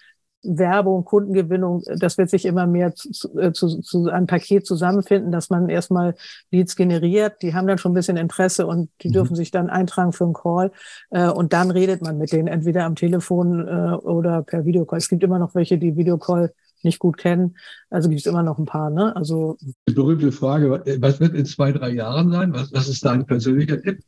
[0.43, 5.51] Werbung, Kundengewinnung, das wird sich immer mehr zu, äh, zu, zu einem Paket zusammenfinden, dass
[5.51, 6.15] man erstmal
[6.51, 7.43] Leads generiert.
[7.43, 9.13] Die haben dann schon ein bisschen Interesse und die mhm.
[9.13, 10.73] dürfen sich dann eintragen für einen Call.
[11.11, 14.99] Äh, und dann redet man mit denen entweder am Telefon äh, oder per Videocall.
[14.99, 17.59] Es gibt immer noch welche, die Videocall nicht gut kennen.
[17.91, 18.89] Also gibt es immer noch ein paar.
[18.89, 19.15] Ne?
[19.15, 22.55] Also die berühmte Frage: Was wird in zwei, drei Jahren sein?
[22.55, 24.01] Was, was ist dein persönlicher Tipp?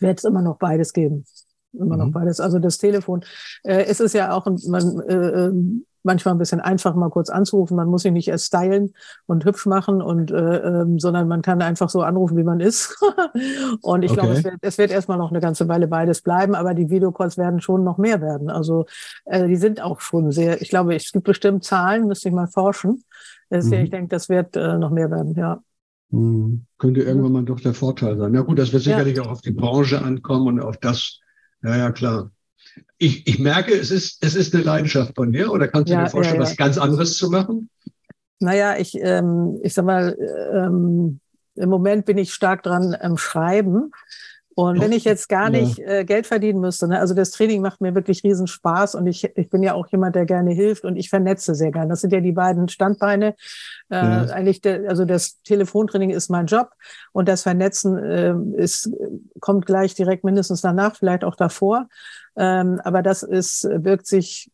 [0.00, 1.24] Wird es immer noch beides geben.
[1.72, 2.04] Immer mhm.
[2.04, 2.40] noch beides.
[2.40, 3.24] Also das Telefon.
[3.62, 7.76] Äh, es ist ja auch, man, äh, ähm, manchmal ein bisschen einfach, mal kurz anzurufen.
[7.76, 8.94] Man muss sich nicht erst stylen
[9.26, 12.96] und hübsch machen und äh, ähm, sondern man kann einfach so anrufen, wie man ist.
[13.82, 14.20] und ich okay.
[14.20, 17.36] glaube, es wird, es wird erstmal noch eine ganze Weile beides bleiben, aber die Videocalls
[17.38, 18.50] werden schon noch mehr werden.
[18.50, 18.86] Also
[19.26, 22.48] äh, die sind auch schon sehr, ich glaube, es gibt bestimmt Zahlen, müsste ich mal
[22.48, 23.04] forschen.
[23.50, 23.72] Mhm.
[23.72, 25.60] Ich denke, das wird äh, noch mehr werden, ja.
[26.10, 26.64] Mhm.
[26.78, 28.34] Könnte irgendwann mal doch der Vorteil sein.
[28.34, 29.22] Ja gut, das wird sicherlich ja.
[29.22, 31.20] auch auf die Branche ankommen und auf das,
[31.62, 32.30] ja, ja, klar.
[32.98, 36.04] Ich, ich merke, es ist, es ist eine Leidenschaft von dir, oder kannst du ja,
[36.04, 37.70] dir vorstellen, ja, was ganz anderes zu machen?
[38.38, 40.16] Naja, ich, ähm, ich sag mal,
[40.52, 41.20] ähm,
[41.56, 43.92] im Moment bin ich stark dran am Schreiben.
[44.54, 47.80] Und wenn ich jetzt gar nicht äh, Geld verdienen müsste, ne, also das Training macht
[47.80, 50.96] mir wirklich riesen Spaß und ich, ich bin ja auch jemand, der gerne hilft und
[50.96, 51.88] ich vernetze sehr gerne.
[51.88, 53.36] Das sind ja die beiden Standbeine.
[53.90, 54.22] Äh, ja.
[54.24, 56.70] Eigentlich, der, also das Telefontraining ist mein Job
[57.12, 58.90] und das Vernetzen äh, ist,
[59.40, 61.88] kommt gleich direkt mindestens danach, vielleicht auch davor.
[62.36, 64.50] Ähm, aber das ist, wirkt sich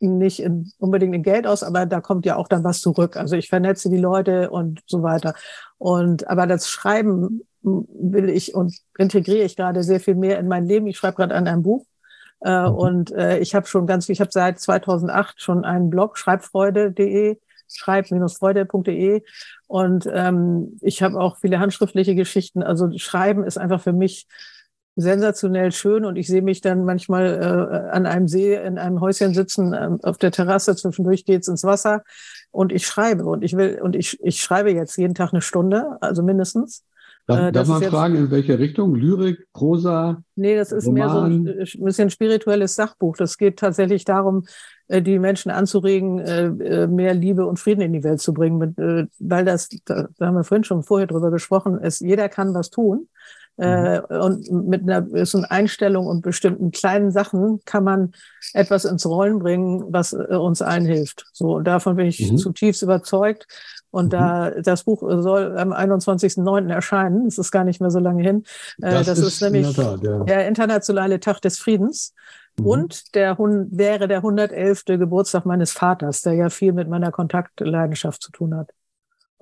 [0.00, 3.16] nicht in, unbedingt in Geld aus, aber da kommt ja auch dann was zurück.
[3.16, 5.34] Also ich vernetze die Leute und so weiter.
[5.78, 10.66] Und aber das Schreiben will ich und integriere ich gerade sehr viel mehr in mein
[10.66, 10.86] Leben.
[10.86, 11.84] Ich schreibe gerade an einem Buch.
[12.40, 12.74] Äh, mhm.
[12.74, 19.22] Und äh, ich habe schon ganz, ich habe seit 2008 schon einen Blog, schreibfreude.de, schreib-freude.de.
[19.66, 22.62] Und ähm, ich habe auch viele handschriftliche Geschichten.
[22.62, 24.26] Also Schreiben ist einfach für mich
[24.98, 29.32] sensationell schön und ich sehe mich dann manchmal äh, an einem See in einem Häuschen
[29.32, 32.02] sitzen äh, auf der Terrasse zwischendurch geht's ins Wasser
[32.50, 35.98] und ich schreibe und ich will und ich ich schreibe jetzt jeden Tag eine Stunde
[36.00, 36.82] also mindestens
[37.28, 38.94] Darf, äh, darf man fragen, in welche Richtung?
[38.94, 40.22] Lyrik, Prosa?
[40.34, 40.94] Nee, das ist Roman?
[40.94, 41.48] mehr so ein,
[41.80, 43.18] ein bisschen spirituelles Sachbuch.
[43.18, 44.46] Das geht tatsächlich darum,
[44.88, 48.74] äh, die Menschen anzuregen, äh, mehr Liebe und Frieden in die Welt zu bringen.
[49.18, 53.08] Weil das, da haben wir vorhin schon vorher drüber gesprochen, ist, jeder kann was tun.
[53.60, 54.02] Mhm.
[54.08, 58.12] Und mit einer so einer Einstellung und bestimmten kleinen Sachen kann man
[58.54, 61.26] etwas ins Rollen bringen, was uns allen hilft.
[61.32, 62.36] So, und davon bin ich mhm.
[62.36, 63.48] zutiefst überzeugt.
[63.90, 64.10] Und mhm.
[64.10, 66.70] da das Buch soll am 21.09.
[66.70, 67.24] erscheinen.
[67.24, 68.44] Das ist gar nicht mehr so lange hin.
[68.82, 70.24] Äh, das, das ist, ist, nämlich Tat, ja.
[70.24, 72.14] der internationale Tag des Friedens.
[72.58, 72.66] Mhm.
[72.66, 74.84] Und der wäre der 111.
[74.86, 78.70] Geburtstag meines Vaters, der ja viel mit meiner Kontaktleidenschaft zu tun hat.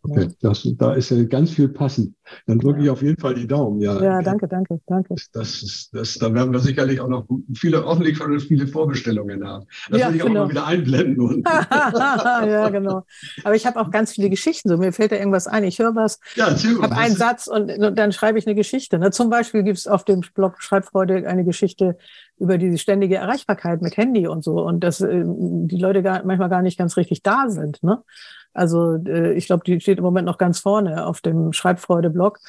[0.02, 2.14] Okay, das, da ist ja ganz viel passend.
[2.46, 3.80] Dann drücke ich auf jeden Fall die Daumen.
[3.80, 5.14] Ja, ja danke, danke, danke.
[5.32, 9.66] Das ist, das, da werden wir sicherlich auch noch viele, hoffentlich viele Vorbestellungen haben.
[9.90, 10.42] Das ja, will ich genau.
[10.42, 11.20] auch mal wieder einblenden.
[11.20, 13.04] Und ja, genau.
[13.44, 14.68] Aber ich habe auch ganz viele Geschichten.
[14.68, 15.64] So, mir fällt da irgendwas ein.
[15.64, 18.98] Ich höre was, ja, ich habe einen Satz und, und, dann schreibe ich eine Geschichte.
[18.98, 19.11] Ne?
[19.11, 21.96] Zum Beispiel gibt es auf dem Blog Schreibfreude eine Geschichte
[22.38, 26.50] über die ständige Erreichbarkeit mit Handy und so und dass äh, die Leute gar, manchmal
[26.50, 27.82] gar nicht ganz richtig da sind.
[27.82, 28.02] Ne?
[28.57, 32.40] Also äh, ich glaube, die steht im Moment noch ganz vorne auf dem Schreibfreude-Blog.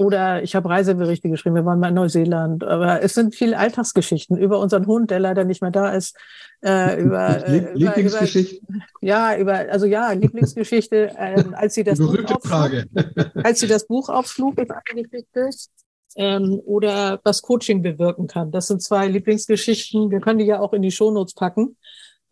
[0.00, 2.64] Oder ich habe Reiseberichte geschrieben, wir waren mal in Neuseeland.
[2.64, 6.16] Aber es sind viele Alltagsgeschichten über unseren Hund, der leider nicht mehr da ist.
[6.64, 8.66] Äh, über, äh, Lieblingsgeschichten?
[8.66, 12.86] Über, ja, über, also ja, Lieblingsgeschichte, äh, als sie das Buch Frage.
[13.44, 15.50] als sie das Buch aufschlug, ist eine Geschichte.
[16.16, 18.50] Ähm, oder was Coaching bewirken kann.
[18.50, 20.10] Das sind zwei Lieblingsgeschichten.
[20.10, 21.76] Wir können die ja auch in die Shownotes packen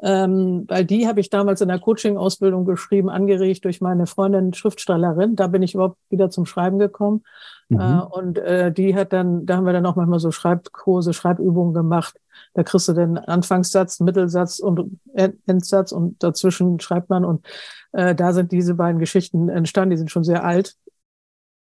[0.01, 5.35] ähm, weil die habe ich damals in der Coaching-Ausbildung geschrieben, angeregt durch meine Freundin Schriftstellerin.
[5.35, 7.25] Da bin ich überhaupt wieder zum Schreiben gekommen.
[7.69, 7.81] Mhm.
[7.81, 11.75] Äh, und äh, die hat dann, da haben wir dann auch manchmal so Schreibkurse, Schreibübungen
[11.75, 12.17] gemacht.
[12.55, 15.01] Da kriegst du den Anfangssatz, Mittelsatz und
[15.47, 17.25] Endsatz und dazwischen schreibt man.
[17.25, 17.45] Und
[17.93, 19.91] äh, da sind diese beiden Geschichten entstanden.
[19.91, 20.77] Die sind schon sehr alt.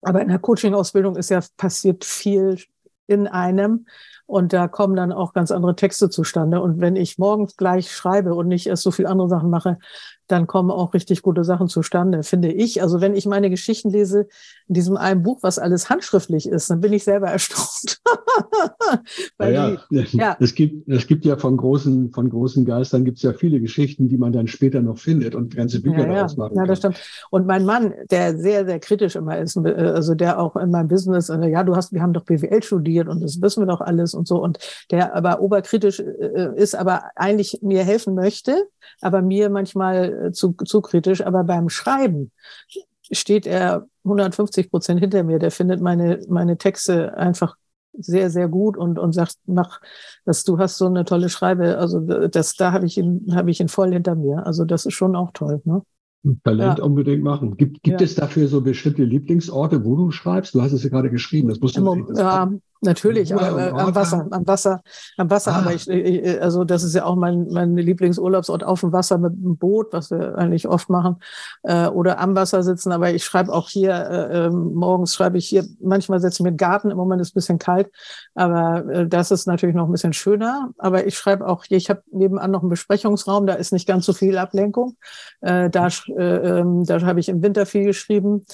[0.02, 2.60] Aber in der Coaching-Ausbildung ist ja passiert viel
[3.08, 3.88] in einem.
[4.28, 6.62] Und da kommen dann auch ganz andere Texte zustande.
[6.62, 9.78] Und wenn ich morgens gleich schreibe und nicht erst so viel andere Sachen mache,
[10.28, 12.82] dann kommen auch richtig gute Sachen zustande, finde ich.
[12.82, 14.28] Also wenn ich meine Geschichten lese
[14.68, 18.02] in diesem einen Buch, was alles handschriftlich ist, dann bin ich selber erstaunt.
[19.40, 23.24] ja, die, ja, Es gibt, es gibt ja von großen, von großen Geistern gibt es
[23.24, 26.58] ja viele Geschichten, die man dann später noch findet und ganze Bücher ja, daraus machen
[26.58, 27.00] Ja, das stimmt.
[27.30, 31.30] Und mein Mann, der sehr, sehr kritisch immer ist, also der auch in meinem Business,
[31.30, 34.14] äh, ja, du hast, wir haben doch BWL studiert und das wissen wir doch alles
[34.18, 34.60] und so und
[34.92, 38.68] der aber oberkritisch äh, ist, aber eigentlich mir helfen möchte,
[39.02, 41.26] aber mir manchmal äh, zu, zu kritisch.
[41.26, 42.32] Aber beim Schreiben
[43.12, 45.40] steht er 150 Prozent hinter mir.
[45.40, 47.56] Der findet meine, meine Texte einfach
[48.00, 49.82] sehr, sehr gut und, und sagt, mach,
[50.26, 51.78] dass du hast so eine tolle Schreibe.
[51.78, 54.46] Also das, da habe ich ihn, habe ich ihn voll hinter mir.
[54.46, 55.62] Also das ist schon auch toll.
[55.66, 55.82] Ne?
[56.44, 56.84] Talent ja.
[56.84, 57.58] unbedingt machen.
[57.58, 58.06] Gibt, gibt ja.
[58.06, 60.54] es dafür so bestimmte Lieblingsorte, wo du schreibst?
[60.56, 62.52] Du hast es ja gerade geschrieben, das musst du Ja,
[62.82, 64.82] Natürlich, aber, äh, am Wasser, am Wasser,
[65.18, 65.54] am Wasser.
[65.54, 65.60] Ah.
[65.60, 69.34] Aber ich, ich, also das ist ja auch mein, mein Lieblingsurlaubsort auf dem Wasser mit
[69.34, 71.18] einem Boot, was wir eigentlich oft machen,
[71.64, 72.92] äh, oder am Wasser sitzen.
[72.92, 75.66] Aber ich schreibe auch hier äh, ähm, morgens schreibe ich hier.
[75.82, 76.92] Manchmal setze ich mir Garten.
[76.92, 77.90] Im Moment ist es ein bisschen kalt,
[78.36, 80.70] aber äh, das ist natürlich noch ein bisschen schöner.
[80.78, 81.78] Aber ich schreibe auch hier.
[81.78, 83.48] Ich habe nebenan noch einen Besprechungsraum.
[83.48, 84.98] Da ist nicht ganz so viel Ablenkung.
[85.42, 88.46] Äh, da äh, ähm, da habe ich im Winter viel geschrieben.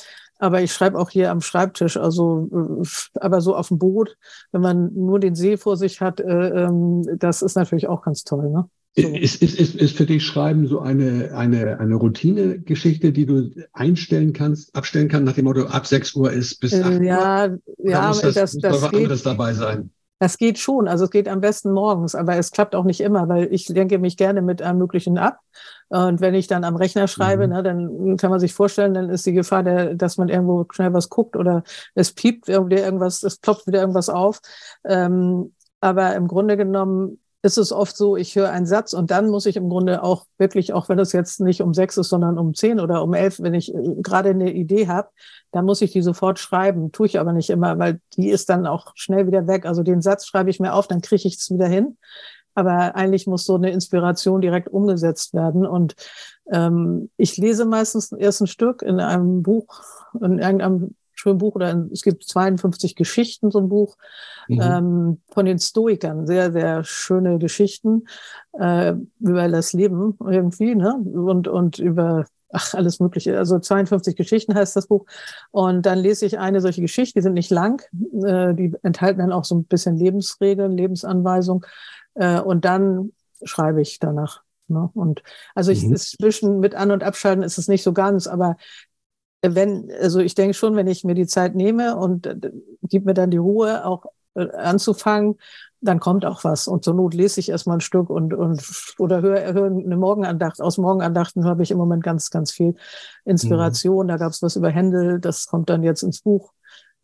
[0.43, 4.17] Aber ich schreibe auch hier am Schreibtisch, also äh, aber so auf dem Boot,
[4.51, 8.25] wenn man nur den See vor sich hat, äh, ähm, das ist natürlich auch ganz
[8.25, 8.49] toll.
[8.49, 8.65] Ne?
[8.97, 9.07] So.
[9.07, 14.33] Ist, ist, ist, ist für dich Schreiben so eine, eine, eine Routine-Geschichte, die du einstellen
[14.33, 17.03] kannst, abstellen kannst, nach dem Motto, ab 6 Uhr ist bis 8 Uhr?
[17.03, 19.91] Ja, ja, muss das, das, muss das geht, dabei sein.
[20.23, 20.87] Das geht schon.
[20.87, 23.99] Also es geht am besten morgens, aber es klappt auch nicht immer, weil ich denke
[23.99, 25.41] mich gerne mit allem Möglichen ab.
[25.89, 27.53] Und wenn ich dann am Rechner schreibe, mhm.
[27.53, 30.93] ne, dann kann man sich vorstellen, dann ist die Gefahr, der, dass man irgendwo schnell
[30.93, 34.39] was guckt oder es piept wieder irgendwas, es ploppt wieder irgendwas auf.
[34.85, 39.29] Ähm, aber im Grunde genommen ist es oft so, ich höre einen Satz und dann
[39.29, 42.39] muss ich im Grunde auch wirklich, auch wenn es jetzt nicht um sechs ist, sondern
[42.39, 45.09] um zehn oder um elf, wenn ich äh, gerade eine Idee habe,
[45.51, 46.93] dann muss ich die sofort schreiben.
[46.93, 49.65] Tue ich aber nicht immer, weil die ist dann auch schnell wieder weg.
[49.65, 51.97] Also den Satz schreibe ich mir auf, dann kriege ich es wieder hin.
[52.55, 55.65] Aber eigentlich muss so eine Inspiration direkt umgesetzt werden.
[55.65, 55.95] Und
[56.49, 59.81] ähm, ich lese meistens erst ein Stück in einem Buch,
[60.21, 63.95] in irgendeinem schönen Buch, oder in, es gibt 52 Geschichten, so ein Buch
[64.47, 64.61] mhm.
[64.61, 66.27] ähm, von den Stoikern.
[66.27, 68.05] Sehr, sehr schöne Geschichten
[68.59, 70.95] äh, über das Leben irgendwie, ne?
[70.95, 73.37] Und, und über ach, alles Mögliche.
[73.37, 75.05] Also 52 Geschichten heißt das Buch.
[75.51, 77.81] Und dann lese ich eine solche Geschichte, die sind nicht lang,
[78.25, 81.65] äh, die enthalten dann auch so ein bisschen Lebensregeln, Lebensanweisungen.
[82.15, 84.41] Äh, und dann schreibe ich danach.
[84.67, 84.89] Ne?
[84.93, 85.23] Und
[85.55, 85.95] also ich, mhm.
[85.95, 88.57] zwischen mit An- und Abschalten ist es nicht so ganz, aber
[89.43, 92.51] wenn, also ich denke schon, wenn ich mir die Zeit nehme und äh,
[92.83, 95.35] gib mir dann die Ruhe, auch äh, anzufangen,
[95.81, 96.67] dann kommt auch was.
[96.67, 98.63] Und zur Not lese ich erstmal ein Stück und, und
[98.97, 100.61] oder höre hör eine Morgenandacht.
[100.61, 102.75] Aus Morgenandachten habe ich im Moment ganz, ganz viel
[103.25, 104.05] Inspiration.
[104.05, 104.09] Mhm.
[104.09, 106.53] Da gab es was über Händel, das kommt dann jetzt ins Buch.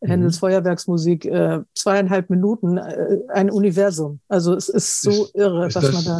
[0.02, 0.39] Händels mhm.
[0.39, 4.21] Feuerwerksmusik, äh, zweieinhalb Minuten, äh, ein Universum.
[4.30, 6.19] Also es ist so ist, irre, ist was man da.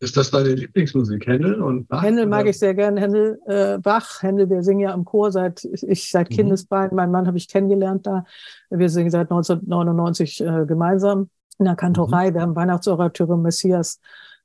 [0.00, 2.02] Ist das deine Lieblingsmusik, Händel und Bach?
[2.02, 3.00] Händel mag ich sehr gerne.
[3.00, 6.34] Händel, äh, Bach, Händel, wir singen ja im Chor seit ich seit mhm.
[6.34, 6.94] Kindesbeinen.
[6.94, 8.24] Mein Mann habe ich kennengelernt da.
[8.70, 12.30] Wir singen seit 1999 äh, gemeinsam in der Kantorei.
[12.30, 12.34] Mhm.
[12.34, 14.00] Wir haben Weihnachtsorateure Messias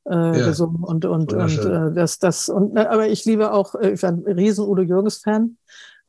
[0.09, 0.31] äh, ja.
[0.31, 4.25] gesungen und und und äh, das das und aber ich liebe auch äh, ich bin
[4.25, 5.57] ein riesen Udo Jürgens Fan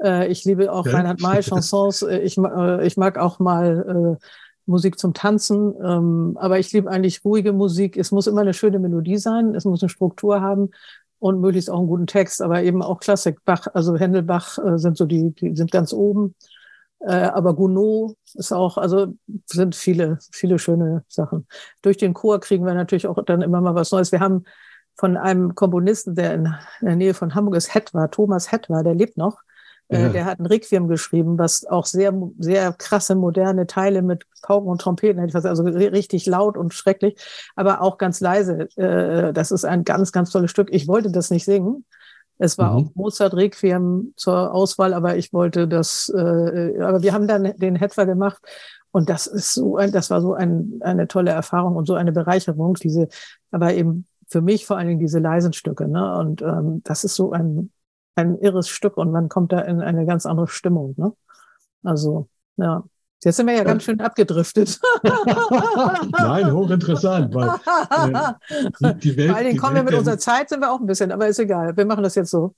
[0.03, 0.93] äh, ich liebe auch ja.
[0.93, 2.03] Reinhard May Chansons.
[2.03, 4.27] Äh, ich, äh, ich mag auch mal äh,
[4.66, 7.96] Musik zum Tanzen, ähm, aber ich liebe eigentlich ruhige Musik.
[7.96, 10.70] Es muss immer eine schöne Melodie sein, es muss eine Struktur haben
[11.18, 13.44] und möglichst auch einen guten Text, aber eben auch Klassik.
[13.44, 16.35] Bach, also Händel, Bach äh, sind so die, die sind ganz oben.
[17.00, 19.14] Äh, aber Gounod ist auch, also
[19.46, 21.46] sind viele, viele schöne Sachen.
[21.83, 24.12] Durch den Chor kriegen wir natürlich auch dann immer mal was Neues.
[24.12, 24.44] Wir haben
[24.96, 29.16] von einem Komponisten, der in der Nähe von Hamburg ist, Hetwa, Thomas Hetwa, der lebt
[29.16, 29.40] noch.
[29.88, 30.09] Äh, ja.
[30.09, 34.81] Der hat ein Requiem geschrieben, was auch sehr, sehr krasse moderne Teile mit Pauken und
[34.81, 37.16] Trompeten, also richtig laut und schrecklich,
[37.55, 38.68] aber auch ganz leise.
[38.77, 40.68] Äh, das ist ein ganz, ganz tolles Stück.
[40.73, 41.85] Ich wollte das nicht singen.
[42.38, 42.77] Es war mhm.
[42.87, 47.77] auch Mozart Requiem zur Auswahl, aber ich wollte das, äh, aber wir haben dann den
[47.77, 48.42] Hetfer gemacht
[48.90, 52.12] und das ist so ein, das war so ein, eine tolle Erfahrung und so eine
[52.12, 53.09] Bereicherung, diese,
[53.51, 56.16] aber eben für mich vor allen Dingen diese leisen Stücke, ne?
[56.16, 57.70] Und ähm, das ist so ein
[58.16, 60.94] ein irres Stück und man kommt da in eine ganz andere Stimmung.
[60.96, 61.12] Ne?
[61.83, 62.85] Also, ja.
[63.24, 64.79] Jetzt sind wir ja ganz schön abgedriftet.
[66.18, 67.48] Nein, hochinteressant, weil
[68.83, 69.29] äh, die, Welt.
[69.31, 71.38] Vor allen Dingen kommen wir mit unserer Zeit, sind wir auch ein bisschen, aber ist
[71.38, 71.74] egal.
[71.74, 72.55] Wir machen das jetzt so.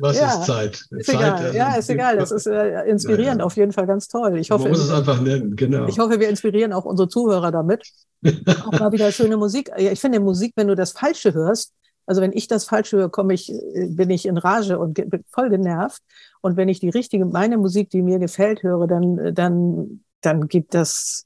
[0.00, 0.86] Was ja, ist Zeit?
[0.90, 1.32] Ist Zeit, egal.
[1.32, 2.16] Also, ja, ist egal.
[2.16, 3.44] Das ist äh, inspirierend, ja, ja.
[3.44, 4.38] auf jeden Fall ganz toll.
[4.38, 5.88] Ich hoffe, Man muss es einfach nennen, genau.
[5.88, 7.90] Ich hoffe, wir inspirieren auch unsere Zuhörer damit.
[8.66, 9.72] auch mal wieder schöne Musik.
[9.76, 11.72] Ich finde Musik, wenn du das Falsche hörst,
[12.08, 15.24] also wenn ich das falsch höre, komme ich, äh, bin ich in Rage und bin
[15.30, 16.02] voll genervt.
[16.40, 20.48] Und wenn ich die richtige, meine Musik, die mir gefällt, höre, dann, äh, dann, dann
[20.48, 21.24] gibt das,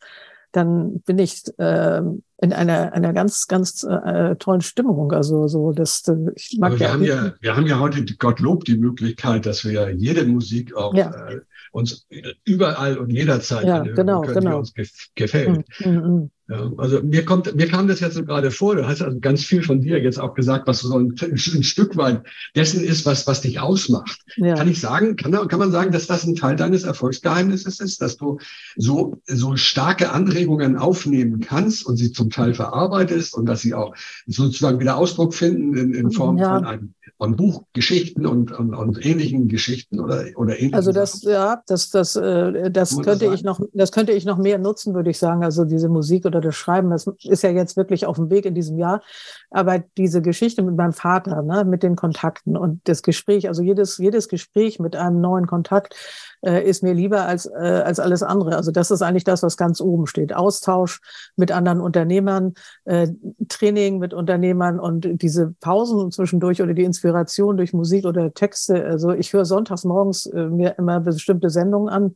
[0.51, 2.03] dann bin ich äh,
[2.43, 5.13] in einer, einer ganz, ganz äh, tollen Stimmung.
[5.13, 6.03] Also so, das,
[6.35, 9.95] ich mag wir ja, haben ja, wir haben ja heute Gottlob die Möglichkeit, dass wir
[9.95, 11.11] jede Musik auch ja.
[11.29, 11.41] äh,
[11.71, 12.09] uns
[12.45, 14.51] überall und jederzeit ja, genau, können, genau.
[14.51, 15.65] die uns gefällt.
[15.85, 16.31] Mm, mm, mm.
[16.53, 18.77] Ja, also mir kommt, mir kam das jetzt so gerade vor.
[18.77, 21.97] Du hast also ganz viel von dir jetzt auch gesagt, was so ein, ein Stück
[21.97, 24.21] weit dessen ist, was, was dich ausmacht.
[24.37, 24.55] Ja.
[24.55, 28.19] Kann ich sagen, kann, kann man sagen, dass das ein Teil deines Erfolgsgeheimnisses ist, dass
[28.19, 28.39] du
[28.77, 33.95] so, so starke Anregungen aufnehmen kannst und sie zum Teil verarbeitest und dass sie auch
[34.27, 36.57] sozusagen wieder Ausdruck finden in, in Form ja.
[36.57, 41.33] von einem von Buchgeschichten und, und, und ähnlichen Geschichten oder, oder ähnlichen Also das, Sachen.
[41.33, 44.95] ja, das, das, äh, das könnte das ich noch, das könnte ich noch mehr nutzen,
[44.95, 45.45] würde ich sagen.
[45.45, 48.55] Also diese Musik oder das Schreiben, das ist ja jetzt wirklich auf dem Weg in
[48.55, 49.03] diesem Jahr.
[49.53, 53.99] Aber diese Geschichte mit meinem Vater, ne, mit den Kontakten und das Gespräch, also jedes,
[53.99, 55.95] jedes Gespräch mit einem neuen Kontakt
[56.45, 58.57] äh, ist mir lieber als, äh, als alles andere.
[58.57, 60.35] Also das ist eigentlich das, was ganz oben steht.
[60.35, 61.01] Austausch
[61.37, 63.09] mit anderen Unternehmern, äh,
[63.49, 68.85] Training mit Unternehmern und diese Pausen zwischendurch oder die Inspiration durch Musik oder Texte.
[68.85, 72.15] Also ich höre sonntags morgens äh, mir immer bestimmte Sendungen an.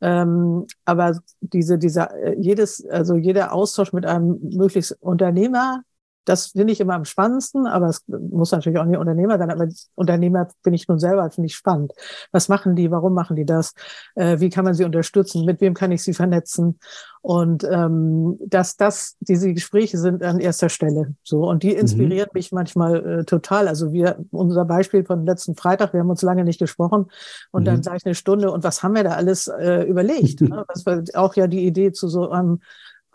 [0.00, 5.82] Ähm, aber diese, dieser, äh, jedes, also jeder Austausch mit einem möglichst Unternehmer,
[6.26, 9.68] das finde ich immer am spannendsten, aber es muss natürlich auch nicht Unternehmer sein, aber
[9.94, 11.92] Unternehmer bin ich nun selber, finde ich spannend.
[12.32, 12.90] Was machen die?
[12.90, 13.72] Warum machen die das?
[14.16, 15.44] Äh, wie kann man sie unterstützen?
[15.44, 16.78] Mit wem kann ich sie vernetzen?
[17.22, 21.48] Und ähm, dass das, diese Gespräche sind an erster Stelle so.
[21.48, 21.80] Und die mhm.
[21.80, 22.38] inspirieren mhm.
[22.38, 23.68] mich manchmal äh, total.
[23.68, 27.06] Also wir, unser Beispiel von letzten Freitag, wir haben uns lange nicht gesprochen
[27.50, 27.66] und mhm.
[27.66, 30.40] dann sage ich eine Stunde und was haben wir da alles äh, überlegt?
[30.42, 30.64] ne?
[30.68, 32.60] Das war auch ja die Idee zu so einem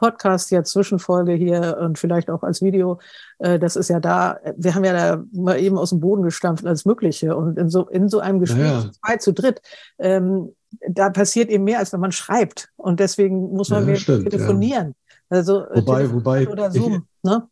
[0.01, 2.99] Podcast, ja Zwischenfolge hier und vielleicht auch als Video,
[3.37, 6.65] äh, das ist ja da, wir haben ja da mal eben aus dem Boden gestampft
[6.65, 7.37] als Mögliche.
[7.37, 8.91] Und in so, in so einem Gespräch, ja, ja.
[8.91, 9.61] zwei zu dritt,
[9.99, 10.49] ähm,
[10.89, 12.69] da passiert eben mehr, als wenn man schreibt.
[12.77, 14.95] Und deswegen muss man ja, mehr stimmt, telefonieren.
[15.29, 17.05] Also äh, wobei, wobei oder Zoom.
[17.21, 17.47] Ich, ne?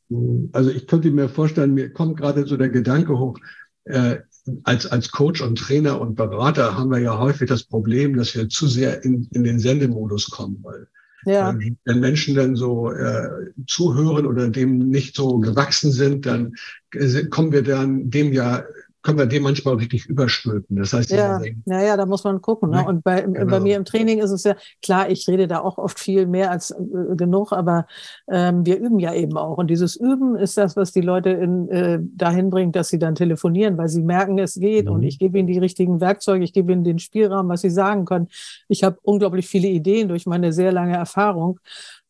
[0.52, 3.38] Also ich könnte mir vorstellen, mir kommt gerade so der Gedanke hoch,
[3.86, 4.18] äh,
[4.64, 8.50] als, als Coach und Trainer und Berater haben wir ja häufig das Problem, dass wir
[8.50, 10.88] zu sehr in, in den Sendemodus kommen, weil
[11.26, 11.58] ja.
[11.86, 16.56] Wenn Menschen dann so äh, zuhören oder dem nicht so gewachsen sind, dann
[16.94, 18.64] äh, kommen wir dann dem ja
[19.10, 20.78] können wir dem manchmal richtig überstülpen.
[20.78, 22.70] Das heißt, ja, ja, ja, da muss man gucken.
[22.70, 22.86] Ne?
[22.86, 23.46] Und bei, genau.
[23.48, 26.52] bei mir im Training ist es ja klar, ich rede da auch oft viel mehr
[26.52, 27.88] als äh, genug, aber
[28.30, 29.58] ähm, wir üben ja eben auch.
[29.58, 33.16] Und dieses Üben ist das, was die Leute in, äh, dahin bringt, dass sie dann
[33.16, 34.92] telefonieren, weil sie merken, es geht mhm.
[34.92, 38.06] und ich gebe ihnen die richtigen Werkzeuge, ich gebe ihnen den Spielraum, was sie sagen
[38.06, 38.28] können.
[38.68, 41.60] Ich habe unglaublich viele Ideen durch meine sehr lange Erfahrung.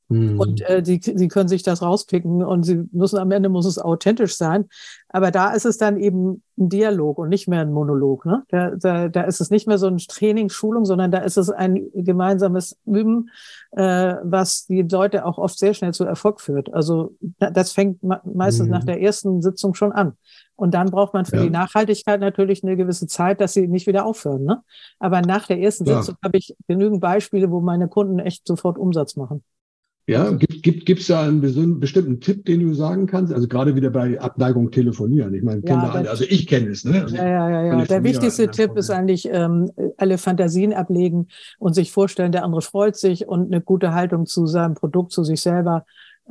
[0.09, 0.39] Mhm.
[0.39, 3.77] Und äh, sie, sie können sich das rauspicken und sie müssen am Ende muss es
[3.77, 4.65] authentisch sein.
[5.07, 8.25] Aber da ist es dann eben ein Dialog und nicht mehr ein Monolog.
[8.25, 8.43] Ne?
[8.49, 11.89] Da, da, da ist es nicht mehr so eine Trainingsschulung, sondern da ist es ein
[11.93, 13.29] gemeinsames Üben,
[13.71, 16.73] äh, was die Leute auch oft sehr schnell zu Erfolg führt.
[16.73, 18.71] Also das fängt meistens mhm.
[18.71, 20.13] nach der ersten Sitzung schon an.
[20.55, 21.43] Und dann braucht man für ja.
[21.43, 24.43] die Nachhaltigkeit natürlich eine gewisse Zeit, dass sie nicht wieder aufhören.
[24.43, 24.61] Ne?
[24.97, 26.01] Aber nach der ersten ja.
[26.01, 29.43] Sitzung habe ich genügend Beispiele, wo meine Kunden echt sofort Umsatz machen.
[30.09, 31.39] Ja, gibt gibt gibt's da einen
[31.79, 33.31] bestimmten Tipp, den du sagen kannst?
[33.31, 35.33] Also gerade wieder bei Abneigung telefonieren.
[35.35, 36.09] Ich meine, ja, alle.
[36.09, 36.83] Also ich kenne es.
[36.83, 37.03] Ne?
[37.03, 37.79] Also ja, ja, ja.
[37.79, 37.85] ja.
[37.85, 41.27] Der wichtigste Tipp ist eigentlich ähm, alle Fantasien ablegen
[41.59, 45.23] und sich vorstellen, der andere freut sich und eine gute Haltung zu seinem Produkt, zu
[45.23, 45.85] sich selber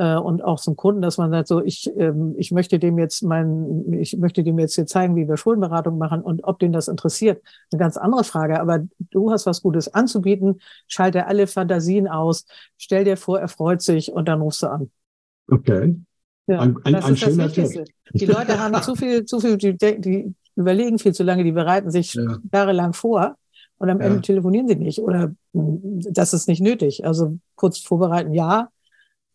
[0.04, 3.92] und auch zum Kunden, dass man sagt, so ich, ähm, ich möchte dem jetzt mein,
[3.92, 7.42] ich möchte dem jetzt hier zeigen, wie wir Schuldenberatung machen und ob den das interessiert,
[7.72, 8.60] eine ganz andere Frage.
[8.60, 13.82] Aber du hast was Gutes anzubieten, schalte alle Fantasien aus, stell dir vor, er freut
[13.82, 14.90] sich und dann rufst du an.
[15.50, 15.96] Okay.
[16.46, 17.84] Ja, ein, ein, das ein ist das Wichtigste.
[17.84, 17.94] Tipp.
[18.14, 21.90] Die Leute haben zu viel, zu viel, die, die überlegen viel zu lange, die bereiten
[21.90, 22.38] sich ja.
[22.52, 23.36] jahrelang vor
[23.78, 24.22] und am Ende ja.
[24.22, 27.04] telefonieren sie nicht oder hm, das ist nicht nötig.
[27.04, 28.68] Also kurz vorbereiten, ja,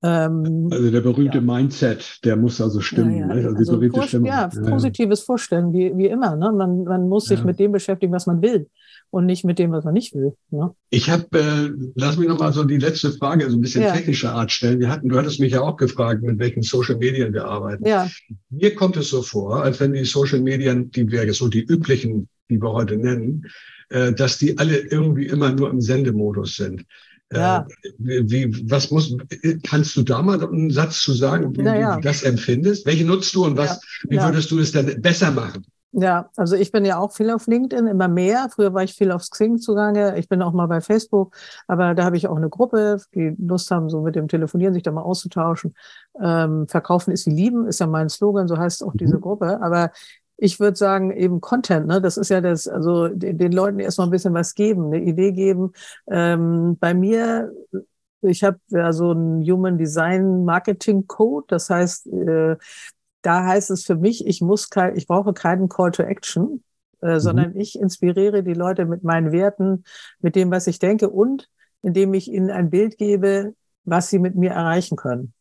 [0.03, 1.43] ähm, also der berühmte ja.
[1.43, 3.15] Mindset, der muss also stimmen.
[3.15, 3.27] Ja, ja.
[3.27, 3.47] Ne?
[3.47, 6.35] Also, also vor, ja positives Vorstellen, wie, wie immer.
[6.35, 6.51] Ne?
[6.51, 8.67] Man, man muss sich mit dem beschäftigen, was man will
[9.13, 10.33] und nicht mit dem, was man nicht will.
[10.49, 10.73] Ne?
[10.89, 14.51] Ich habe, äh, lass mich nochmal so die letzte Frage so ein bisschen technischer Art
[14.51, 14.79] stellen.
[14.79, 17.87] Wir hatten, du hattest mich ja auch gefragt, mit welchen Social Medien wir arbeiten.
[17.87, 18.09] Ja.
[18.49, 22.27] Mir kommt es so vor, als wenn die Social Medien, die wir so die üblichen,
[22.49, 23.45] die wir heute nennen,
[23.89, 26.83] äh, dass die alle irgendwie immer nur im Sendemodus sind.
[27.33, 27.67] Ja.
[27.83, 29.15] Äh, wie, was muss,
[29.63, 31.95] kannst du da mal einen Satz zu sagen, wie ja.
[31.95, 32.85] du das empfindest?
[32.85, 34.09] Welche nutzt du und was, ja.
[34.09, 35.65] wie würdest du es dann besser machen?
[35.95, 38.47] Ja, also ich bin ja auch viel auf LinkedIn, immer mehr.
[38.49, 40.17] Früher war ich viel auf Xing zugange.
[40.17, 41.35] Ich bin auch mal bei Facebook,
[41.67, 44.81] aber da habe ich auch eine Gruppe, die Lust haben, so mit dem Telefonieren sich
[44.81, 45.75] da mal auszutauschen.
[46.19, 49.21] Ähm, Verkaufen ist wie lieben, ist ja mein Slogan, so heißt auch diese mhm.
[49.21, 49.61] Gruppe.
[49.61, 49.91] Aber
[50.37, 52.01] ich würde sagen, eben Content, ne?
[52.01, 55.31] Das ist ja das, also den, den Leuten erstmal ein bisschen was geben, eine Idee
[55.31, 55.73] geben.
[56.07, 57.53] Ähm, bei mir,
[58.21, 62.57] ich habe ja so einen Human Design Marketing Code, das heißt, äh,
[63.21, 66.63] da heißt es für mich, ich muss kein, ich brauche keinen Call to Action,
[67.01, 67.19] äh, mhm.
[67.19, 69.83] sondern ich inspiriere die Leute mit meinen Werten,
[70.19, 71.49] mit dem, was ich denke und
[71.81, 75.33] indem ich ihnen ein Bild gebe, was sie mit mir erreichen können.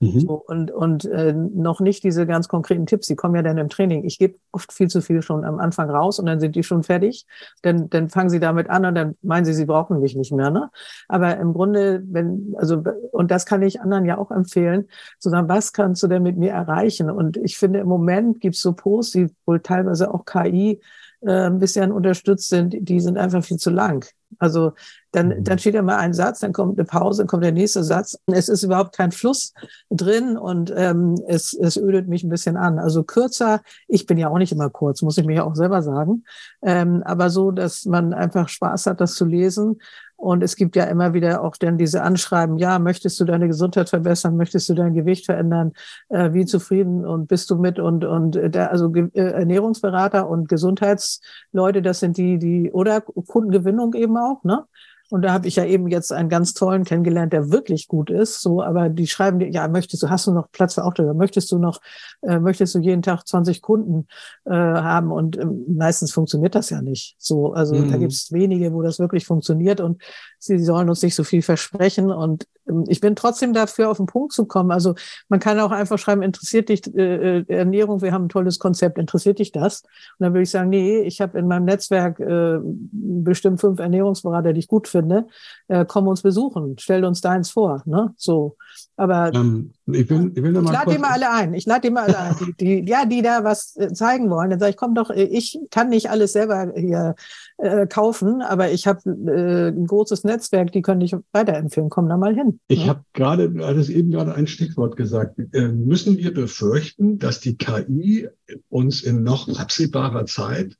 [0.00, 0.20] Mhm.
[0.20, 3.68] So, und und äh, noch nicht diese ganz konkreten Tipps, die kommen ja dann im
[3.68, 4.04] Training.
[4.04, 6.82] Ich gebe oft viel zu viel schon am Anfang raus und dann sind die schon
[6.82, 7.26] fertig.
[7.62, 10.50] Dann, dann fangen sie damit an und dann meinen sie, sie brauchen mich nicht mehr.
[10.50, 10.70] Ne?
[11.08, 14.88] Aber im Grunde, wenn, also, und das kann ich anderen ja auch empfehlen,
[15.18, 17.10] zu sagen, was kannst du denn mit mir erreichen?
[17.10, 20.80] Und ich finde, im Moment gibt es so Posts, die wohl teilweise auch KI
[21.20, 24.04] äh, ein bisschen unterstützt sind, die sind einfach viel zu lang.
[24.38, 24.72] Also
[25.14, 25.44] dann, mhm.
[25.44, 28.18] dann steht ja mal ein Satz, dann kommt eine Pause, dann kommt der nächste Satz.
[28.26, 29.52] Es ist überhaupt kein Fluss
[29.90, 32.78] drin und ähm, es, es ödet mich ein bisschen an.
[32.78, 35.82] Also kürzer, ich bin ja auch nicht immer kurz, muss ich mir ja auch selber
[35.82, 36.24] sagen,
[36.62, 39.78] ähm, aber so, dass man einfach Spaß hat, das zu lesen
[40.16, 43.90] und es gibt ja immer wieder auch dann diese Anschreiben, ja, möchtest du deine Gesundheit
[43.90, 45.72] verbessern, möchtest du dein Gewicht verändern,
[46.08, 50.48] äh, wie zufrieden und bist du mit und und äh, der, also äh, Ernährungsberater und
[50.48, 54.64] Gesundheitsleute, das sind die, die oder Kundengewinnung eben auch, ne?
[55.10, 58.40] Und da habe ich ja eben jetzt einen ganz tollen kennengelernt, der wirklich gut ist.
[58.40, 61.14] So, aber die schreiben dir, ja, möchtest du, hast du noch Platz für Auftraggeber?
[61.14, 61.80] Möchtest du noch,
[62.22, 64.06] äh, möchtest du jeden Tag 20 Kunden
[64.46, 65.12] äh, haben?
[65.12, 67.16] Und ähm, meistens funktioniert das ja nicht.
[67.18, 67.90] So, also mhm.
[67.90, 70.02] da gibt es wenige, wo das wirklich funktioniert und
[70.38, 72.10] sie sollen uns nicht so viel versprechen.
[72.10, 74.70] Und ähm, ich bin trotzdem dafür, auf den Punkt zu kommen.
[74.70, 74.94] Also
[75.28, 78.98] man kann auch einfach schreiben, interessiert dich äh, äh, Ernährung, wir haben ein tolles Konzept,
[78.98, 79.82] interessiert dich das?
[79.82, 84.52] Und dann würde ich sagen, nee, ich habe in meinem Netzwerk äh, bestimmt fünf Ernährungsberater,
[84.52, 85.26] die ich gut finde,
[85.66, 87.82] äh, komm uns besuchen, stell uns deins vor.
[87.84, 88.14] Ne?
[88.16, 88.56] So.
[88.96, 91.54] Aber ähm, ich, will, ich, will ich lade die mal alle ein.
[91.54, 92.36] Ich lade die mal alle ein.
[92.40, 94.50] Die, die, ja, die da was äh, zeigen wollen.
[94.50, 97.16] Dann sage ich, komm doch, äh, ich kann nicht alles selber hier
[97.58, 101.90] äh, kaufen, aber ich habe äh, ein großes Netzwerk, die können dich weiterempfehlen.
[101.90, 102.60] Komm da mal hin.
[102.68, 102.90] Ich ne?
[102.90, 105.40] habe gerade, das eben gerade ein Stichwort gesagt.
[105.52, 108.28] Äh, müssen wir befürchten, dass die KI
[108.68, 110.76] uns in noch absehbarer Zeit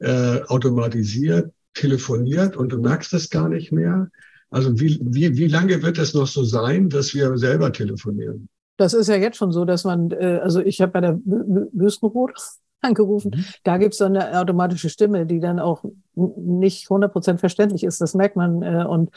[0.00, 4.08] äh, automatisiert telefoniert und du merkst es gar nicht mehr?
[4.50, 8.48] Also wie, wie, wie lange wird es noch so sein, dass wir selber telefonieren?
[8.76, 12.32] Das ist ja jetzt schon so, dass man, äh, also ich habe bei der Wüstenrot
[12.82, 13.44] angerufen, mhm.
[13.62, 18.14] da gibt es so eine automatische Stimme, die dann auch nicht 100% verständlich ist, das
[18.14, 18.62] merkt man.
[18.62, 19.10] Äh, und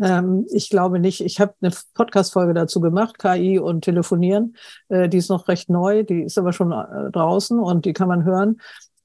[0.00, 4.56] ähm, ich glaube nicht, ich habe eine Podcast-Folge dazu gemacht, KI und Telefonieren,
[4.88, 8.24] äh, die ist noch recht neu, die ist aber schon draußen und die kann man
[8.24, 8.58] hören.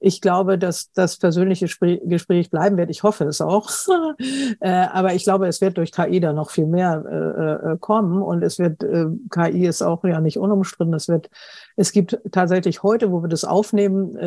[0.05, 2.89] Ich glaube, dass das persönliche Gespräch bleiben wird.
[2.89, 3.69] Ich hoffe es auch.
[4.59, 8.21] äh, aber ich glaube, es wird durch KI da noch viel mehr äh, äh, kommen.
[8.21, 8.83] Und es wird,
[9.31, 10.93] KI ist auch ja nicht unumstritten.
[10.93, 11.29] Es wird,
[11.77, 14.17] es gibt tatsächlich heute, wo wir das aufnehmen,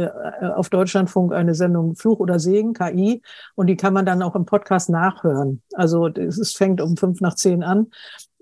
[0.41, 3.21] auf Deutschlandfunk eine Sendung Fluch oder Segen, KI.
[3.55, 5.61] Und die kann man dann auch im Podcast nachhören.
[5.75, 7.89] Also es fängt um fünf nach zehn an.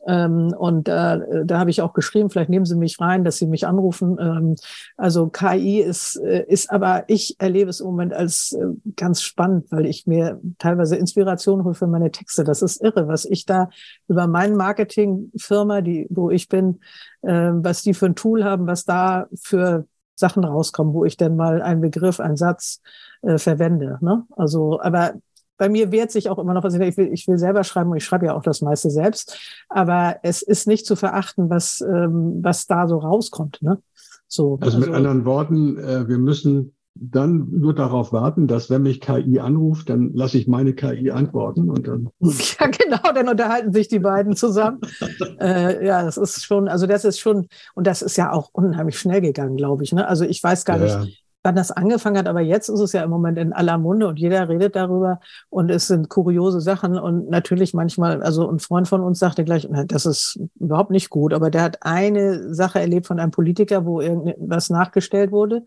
[0.06, 3.46] Ähm, und äh, da habe ich auch geschrieben, vielleicht nehmen Sie mich rein, dass Sie
[3.46, 4.16] mich anrufen.
[4.20, 4.56] Ähm,
[4.96, 9.70] also KI ist, äh, ist aber, ich erlebe es im Moment als äh, ganz spannend,
[9.70, 12.44] weil ich mir teilweise Inspiration hole für meine Texte.
[12.44, 13.68] Das ist irre, was ich da
[14.08, 16.80] über meine Marketingfirma, die, wo ich bin,
[17.22, 21.36] äh, was die für ein Tool haben, was da für Sachen rauskommen, wo ich dann
[21.36, 22.80] mal einen Begriff, einen Satz
[23.22, 23.98] äh, verwende.
[24.00, 24.24] Ne?
[24.36, 25.14] Also, aber
[25.56, 27.96] bei mir wehrt sich auch immer noch, was ich will, ich will selber schreiben und
[27.96, 29.38] ich schreibe ja auch das meiste selbst.
[29.68, 33.62] Aber es ist nicht zu verachten, was, ähm, was da so rauskommt.
[33.62, 33.78] Ne?
[34.26, 38.82] So, also, also mit anderen Worten, äh, wir müssen dann nur darauf warten, dass wenn
[38.82, 42.08] mich KI anruft, dann lasse ich meine KI antworten und dann.
[42.60, 44.80] Ja, genau, dann unterhalten sich die beiden zusammen.
[45.40, 48.98] äh, ja, das ist schon, also das ist schon, und das ist ja auch unheimlich
[48.98, 49.92] schnell gegangen, glaube ich.
[49.92, 50.06] Ne?
[50.06, 51.00] Also ich weiß gar ja.
[51.00, 54.08] nicht, wann das angefangen hat, aber jetzt ist es ja im Moment in aller Munde
[54.08, 55.20] und jeder redet darüber
[55.50, 59.68] und es sind kuriose Sachen und natürlich manchmal, also ein Freund von uns sagte gleich,
[59.86, 64.00] das ist überhaupt nicht gut, aber der hat eine Sache erlebt von einem Politiker, wo
[64.00, 65.64] irgendwas nachgestellt wurde,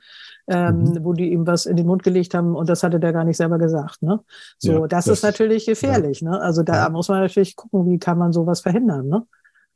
[0.47, 1.03] ähm, mhm.
[1.03, 3.37] wo die ihm was in den Mund gelegt haben und das hatte der gar nicht
[3.37, 4.01] selber gesagt.
[4.01, 4.19] Ne?
[4.57, 6.21] So, ja, das, das, ist natürlich gefährlich.
[6.21, 6.31] Ja.
[6.31, 6.41] Ne?
[6.41, 6.89] Also da ja.
[6.89, 9.07] muss man natürlich gucken, wie kann man sowas verhindern.
[9.07, 9.27] Ne?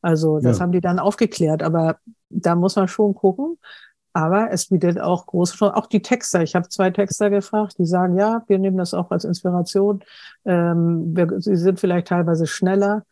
[0.01, 1.97] Also das haben die dann aufgeklärt, aber
[2.29, 3.59] da muss man schon gucken,
[4.13, 5.75] aber es bietet auch große Chancen.
[5.75, 6.41] Auch die Texter.
[6.43, 10.03] Ich habe zwei Texter gefragt, die sagen, ja, wir nehmen das auch als Inspiration.
[10.45, 13.03] Ähm, wir, sie sind vielleicht teilweise schneller.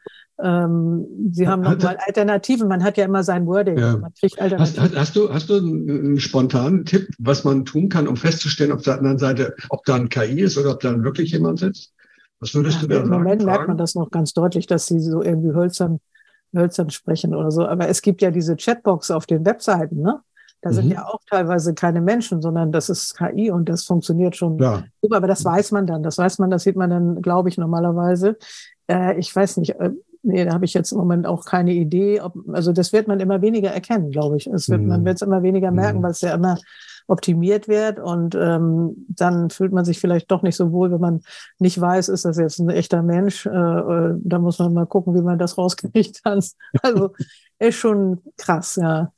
[0.42, 2.68] Ähm, sie haben noch mal Alternativen.
[2.68, 3.78] Man hat ja immer sein Wording.
[3.78, 3.98] Ja.
[3.98, 4.84] Man kriegt Alternativen.
[4.84, 8.82] Hast, hast, du, hast du einen spontanen Tipp, was man tun kann, um festzustellen, ob
[8.82, 11.94] Seite, ob da ein KI ist oder ob da wirklich jemand sitzt?
[12.40, 13.08] Was würdest ja, du da sagen?
[13.08, 16.00] Im Moment merkt man das noch ganz deutlich, dass sie so irgendwie hölzern,
[16.54, 17.66] hölzern sprechen oder so.
[17.66, 20.22] Aber es gibt ja diese Chatbox auf den Webseiten, ne?
[20.62, 20.74] Da mhm.
[20.74, 24.84] sind ja auch teilweise keine Menschen, sondern das ist KI und das funktioniert schon ja.
[25.02, 25.18] super.
[25.18, 26.04] Aber das weiß man dann.
[26.04, 28.38] Das weiß man, das sieht man dann, glaube ich, normalerweise.
[28.88, 29.92] Äh, ich weiß nicht, äh,
[30.24, 32.22] nee, da habe ich jetzt im Moment auch keine Idee.
[32.22, 34.48] Ob, also das wird man immer weniger erkennen, glaube ich.
[34.48, 34.88] Es wird, mhm.
[34.88, 36.04] Man wird es immer weniger merken, mhm.
[36.04, 36.58] weil es ja immer
[37.10, 41.22] optimiert wird und ähm, dann fühlt man sich vielleicht doch nicht so wohl, wenn man
[41.58, 43.48] nicht weiß, ist das jetzt ein echter Mensch.
[43.48, 46.22] Äh, äh, da muss man mal gucken, wie man das rauskriegt.
[46.82, 47.14] Also
[47.58, 49.12] ist schon krass, ja.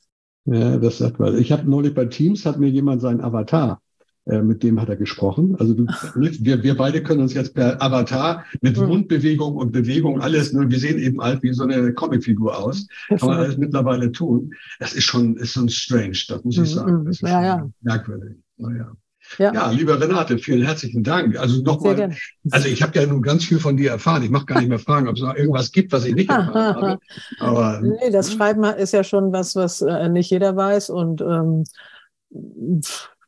[0.44, 1.38] Ja, das sagt man.
[1.38, 3.80] Ich habe neulich bei Teams hat mir jemand seinen Avatar
[4.24, 5.56] äh, mit dem hat er gesprochen.
[5.58, 8.86] Also du, wir, wir beide können uns jetzt per Avatar mit mhm.
[8.86, 12.86] Mundbewegung und Bewegung alles, nur wir sehen eben halt wie so eine Comicfigur aus.
[13.08, 14.52] Kann man alles mittlerweile tun.
[14.78, 17.04] Das ist schon, ist schon strange, das muss ich mhm, sagen.
[17.04, 17.70] Das ist ja, ja.
[17.80, 18.36] merkwürdig.
[18.58, 18.92] Naja.
[19.38, 19.52] Ja.
[19.52, 21.38] ja, lieber Renate, vielen herzlichen Dank.
[21.38, 22.10] Also nochmal,
[22.50, 24.22] also ich habe ja nun ganz viel von dir erfahren.
[24.22, 26.54] Ich mache gar nicht mehr fragen, ob es noch irgendwas gibt, was ich nicht erfahren
[26.54, 26.98] habe.
[27.40, 31.64] Aber, nee, das Schreiben ist ja schon was, was äh, nicht jeder weiß und ähm,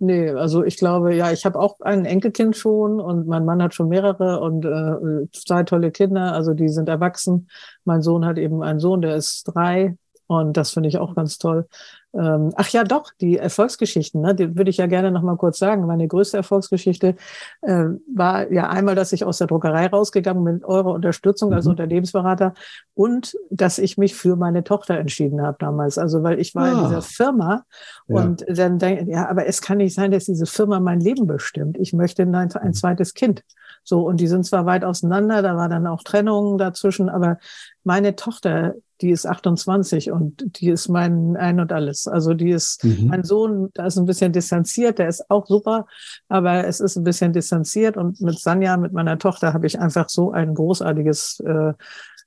[0.00, 3.74] Nee, also ich glaube, ja, ich habe auch ein Enkelkind schon und mein Mann hat
[3.74, 7.48] schon mehrere und äh, zwei tolle Kinder, also die sind erwachsen.
[7.84, 9.96] Mein Sohn hat eben einen Sohn, der ist drei
[10.26, 11.66] und das finde ich auch ganz toll.
[12.14, 15.58] Ähm, ach ja, doch, die Erfolgsgeschichten, ne, die würde ich ja gerne noch mal kurz
[15.58, 15.84] sagen.
[15.86, 17.16] Meine größte Erfolgsgeschichte
[17.62, 21.64] äh, war ja einmal, dass ich aus der Druckerei rausgegangen bin mit eurer Unterstützung als
[21.64, 21.72] mhm.
[21.72, 22.54] Unternehmensberater
[22.94, 25.98] und dass ich mich für meine Tochter entschieden habe damals.
[25.98, 26.72] Also weil ich war ah.
[26.72, 27.64] in dieser Firma
[28.06, 28.22] ja.
[28.22, 31.76] und dann denke ja, aber es kann nicht sein, dass diese Firma mein Leben bestimmt.
[31.78, 32.74] Ich möchte ein, ein mhm.
[32.74, 33.42] zweites Kind.
[33.84, 37.38] So, und die sind zwar weit auseinander, da war dann auch Trennung dazwischen, aber
[37.84, 42.06] meine Tochter, die ist 28 und die ist mein Ein und Alles.
[42.06, 43.08] Also die ist mhm.
[43.08, 45.86] mein Sohn, da ist ein bisschen distanziert, der ist auch super,
[46.28, 50.08] aber es ist ein bisschen distanziert und mit Sanja, mit meiner Tochter, habe ich einfach
[50.08, 51.74] so ein großartiges äh,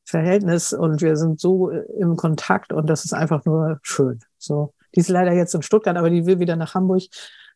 [0.05, 4.19] Verhältnis und wir sind so äh, im Kontakt und das ist einfach nur schön.
[4.37, 7.03] So, die ist leider jetzt in Stuttgart, aber die will wieder nach Hamburg.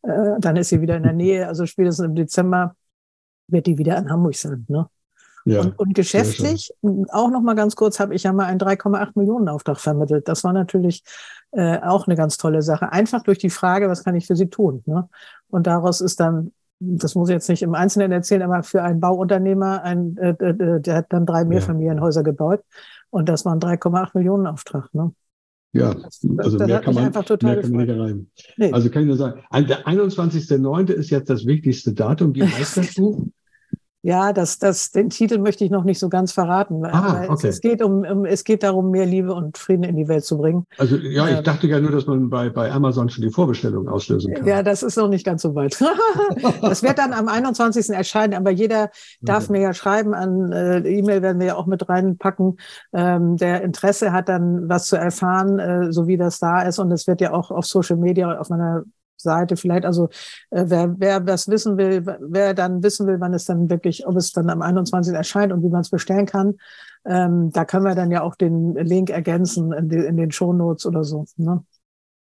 [0.04, 1.48] Äh, dann ist sie wieder in der Nähe.
[1.48, 2.76] Also spätestens im Dezember
[3.52, 4.66] wird die wieder in Hamburg sein.
[4.68, 4.88] Ne?
[5.46, 6.72] Ja, und, und geschäftlich,
[7.10, 10.28] auch noch mal ganz kurz, habe ich ja mal einen 3,8 Millionen Auftrag vermittelt.
[10.28, 11.04] Das war natürlich
[11.52, 12.92] äh, auch eine ganz tolle Sache.
[12.92, 14.84] Einfach durch die Frage, was kann ich für Sie tun?
[14.86, 15.10] Ne?
[15.50, 19.00] Und daraus ist dann, das muss ich jetzt nicht im Einzelnen erzählen, aber für einen
[19.00, 22.62] Bauunternehmer, ein, äh, äh, der hat dann drei Mehrfamilienhäuser gebaut
[23.10, 24.94] und das war ein 3,8 Millionen Auftrag.
[24.94, 25.12] Ne?
[25.74, 25.96] Ja,
[26.38, 28.28] also das mehr, kann man, mehr kann man nicht rein.
[28.58, 28.74] Nee.
[28.74, 30.92] Also kann ich nur sagen, der 21.09.
[30.92, 32.36] ist jetzt das wichtigste Datum.
[32.36, 33.26] Wie heißt das Buch?
[34.04, 36.82] Ja, das, das, den Titel möchte ich noch nicht so ganz verraten.
[36.82, 37.50] Weil, ah, okay.
[37.50, 40.26] es, es, geht um, um, es geht darum, mehr Liebe und Frieden in die Welt
[40.26, 40.66] zu bringen.
[40.80, 43.88] Also ja, ich ähm, dachte ja nur, dass man bei, bei Amazon schon die Vorbestellung
[43.88, 44.48] auslösen kann.
[44.48, 45.80] Ja, das ist noch nicht ganz so weit.
[46.62, 47.90] das wird dann am 21.
[47.90, 48.90] erscheinen, aber jeder
[49.22, 49.54] darf okay.
[49.54, 52.58] mir ja schreiben an äh, E-Mail werden wir ja auch mit reinpacken.
[52.94, 56.80] Ähm, der Interesse hat dann was zu erfahren, äh, so wie das da ist.
[56.80, 58.84] Und es wird ja auch auf Social Media auf meiner
[59.22, 59.86] Seite vielleicht.
[59.86, 60.10] Also
[60.50, 64.16] äh, wer, wer das wissen will, wer dann wissen will, wann es dann wirklich, ob
[64.16, 65.14] es dann am 21.
[65.14, 66.56] erscheint und wie man es bestellen kann,
[67.06, 70.86] ähm, da können wir dann ja auch den Link ergänzen in, die, in den Shownotes
[70.86, 71.26] oder so.
[71.38, 71.64] Ne?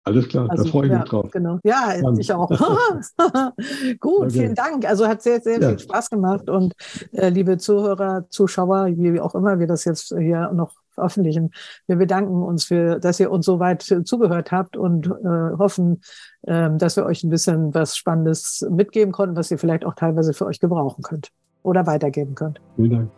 [0.03, 1.31] Alles klar, also, da freue ich ja, mich drauf.
[1.31, 1.59] Genau.
[1.63, 2.17] Ja, Mann.
[2.17, 2.49] ich auch.
[3.99, 4.87] Gut, vielen Dank.
[4.87, 5.69] Also hat sehr, sehr ja.
[5.69, 6.49] viel Spaß gemacht.
[6.49, 6.73] Und
[7.11, 11.51] äh, liebe Zuhörer, Zuschauer, wie auch immer wir das jetzt hier noch veröffentlichen.
[11.85, 16.01] Wir bedanken uns für, dass ihr uns so weit zugehört habt und äh, hoffen,
[16.41, 20.33] äh, dass wir euch ein bisschen was Spannendes mitgeben konnten, was ihr vielleicht auch teilweise
[20.33, 21.29] für euch gebrauchen könnt
[21.61, 22.59] oder weitergeben könnt.
[22.75, 23.11] Vielen Dank.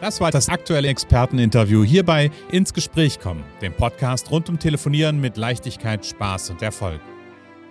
[0.00, 5.38] Das war das aktuelle Experteninterview hierbei ins Gespräch kommen, dem Podcast rund um Telefonieren mit
[5.38, 7.00] Leichtigkeit, Spaß und Erfolg.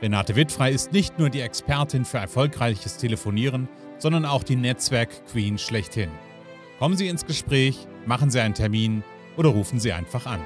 [0.03, 6.09] Renate Wittfrei ist nicht nur die Expertin für erfolgreiches Telefonieren, sondern auch die Netzwerk-Queen schlechthin.
[6.77, 9.01] Kommen Sie ins Gespräch, machen Sie einen Termin
[9.37, 10.41] oder rufen Sie einfach an.